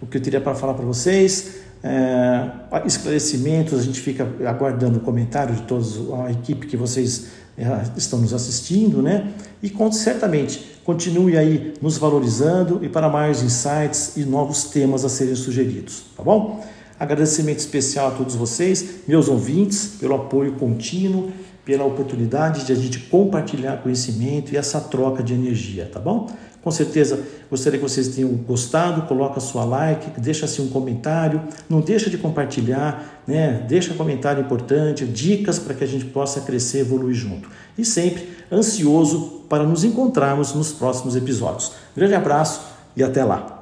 o 0.00 0.06
que 0.06 0.16
eu 0.16 0.22
teria 0.22 0.40
para 0.40 0.54
falar 0.54 0.74
para 0.74 0.84
vocês. 0.84 1.56
É, 1.82 2.48
esclarecimentos, 2.86 3.76
a 3.76 3.82
gente 3.82 4.00
fica 4.00 4.28
aguardando 4.46 4.98
o 4.98 5.00
comentário 5.00 5.56
de 5.56 5.62
toda 5.62 5.84
a 6.24 6.30
equipe 6.30 6.68
que 6.68 6.76
vocês 6.76 7.30
é, 7.58 7.64
estão 7.96 8.20
nos 8.20 8.32
assistindo, 8.32 9.02
né? 9.02 9.32
E 9.60 9.74
certamente 9.90 10.80
continue 10.84 11.36
aí 11.36 11.74
nos 11.82 11.98
valorizando 11.98 12.78
e 12.80 12.88
para 12.88 13.08
mais 13.08 13.42
insights 13.42 14.16
e 14.16 14.20
novos 14.20 14.66
temas 14.66 15.04
a 15.04 15.08
serem 15.08 15.34
sugeridos, 15.34 16.04
tá 16.16 16.22
bom? 16.22 16.64
Agradecimento 16.96 17.58
especial 17.58 18.06
a 18.06 18.10
todos 18.12 18.36
vocês, 18.36 19.00
meus 19.08 19.26
ouvintes, 19.26 19.96
pelo 19.98 20.14
apoio 20.14 20.52
contínuo, 20.52 21.32
pela 21.64 21.84
oportunidade 21.84 22.64
de 22.64 22.72
a 22.72 22.76
gente 22.76 23.00
compartilhar 23.00 23.78
conhecimento 23.78 24.52
e 24.52 24.56
essa 24.56 24.80
troca 24.80 25.24
de 25.24 25.34
energia, 25.34 25.90
tá 25.92 25.98
bom? 25.98 26.28
Com 26.62 26.70
certeza 26.70 27.18
gostaria 27.48 27.78
que 27.78 27.88
vocês 27.88 28.08
tenham 28.08 28.30
gostado, 28.30 29.02
coloca 29.02 29.40
sua 29.40 29.64
like, 29.64 30.20
deixa 30.20 30.44
assim 30.44 30.62
um 30.62 30.68
comentário, 30.68 31.42
não 31.68 31.80
deixa 31.80 32.10
de 32.10 32.18
compartilhar, 32.18 33.22
né? 33.26 33.64
Deixa 33.66 33.94
comentário 33.94 34.42
importante, 34.42 35.06
dicas 35.06 35.58
para 35.58 35.74
que 35.74 35.82
a 35.82 35.86
gente 35.86 36.04
possa 36.04 36.42
crescer, 36.42 36.80
evoluir 36.80 37.14
junto. 37.14 37.48
E 37.78 37.84
sempre 37.84 38.28
ansioso 38.52 39.44
para 39.48 39.64
nos 39.64 39.84
encontrarmos 39.84 40.54
nos 40.54 40.72
próximos 40.72 41.16
episódios. 41.16 41.72
Grande 41.96 42.14
abraço 42.14 42.60
e 42.94 43.02
até 43.02 43.24
lá. 43.24 43.59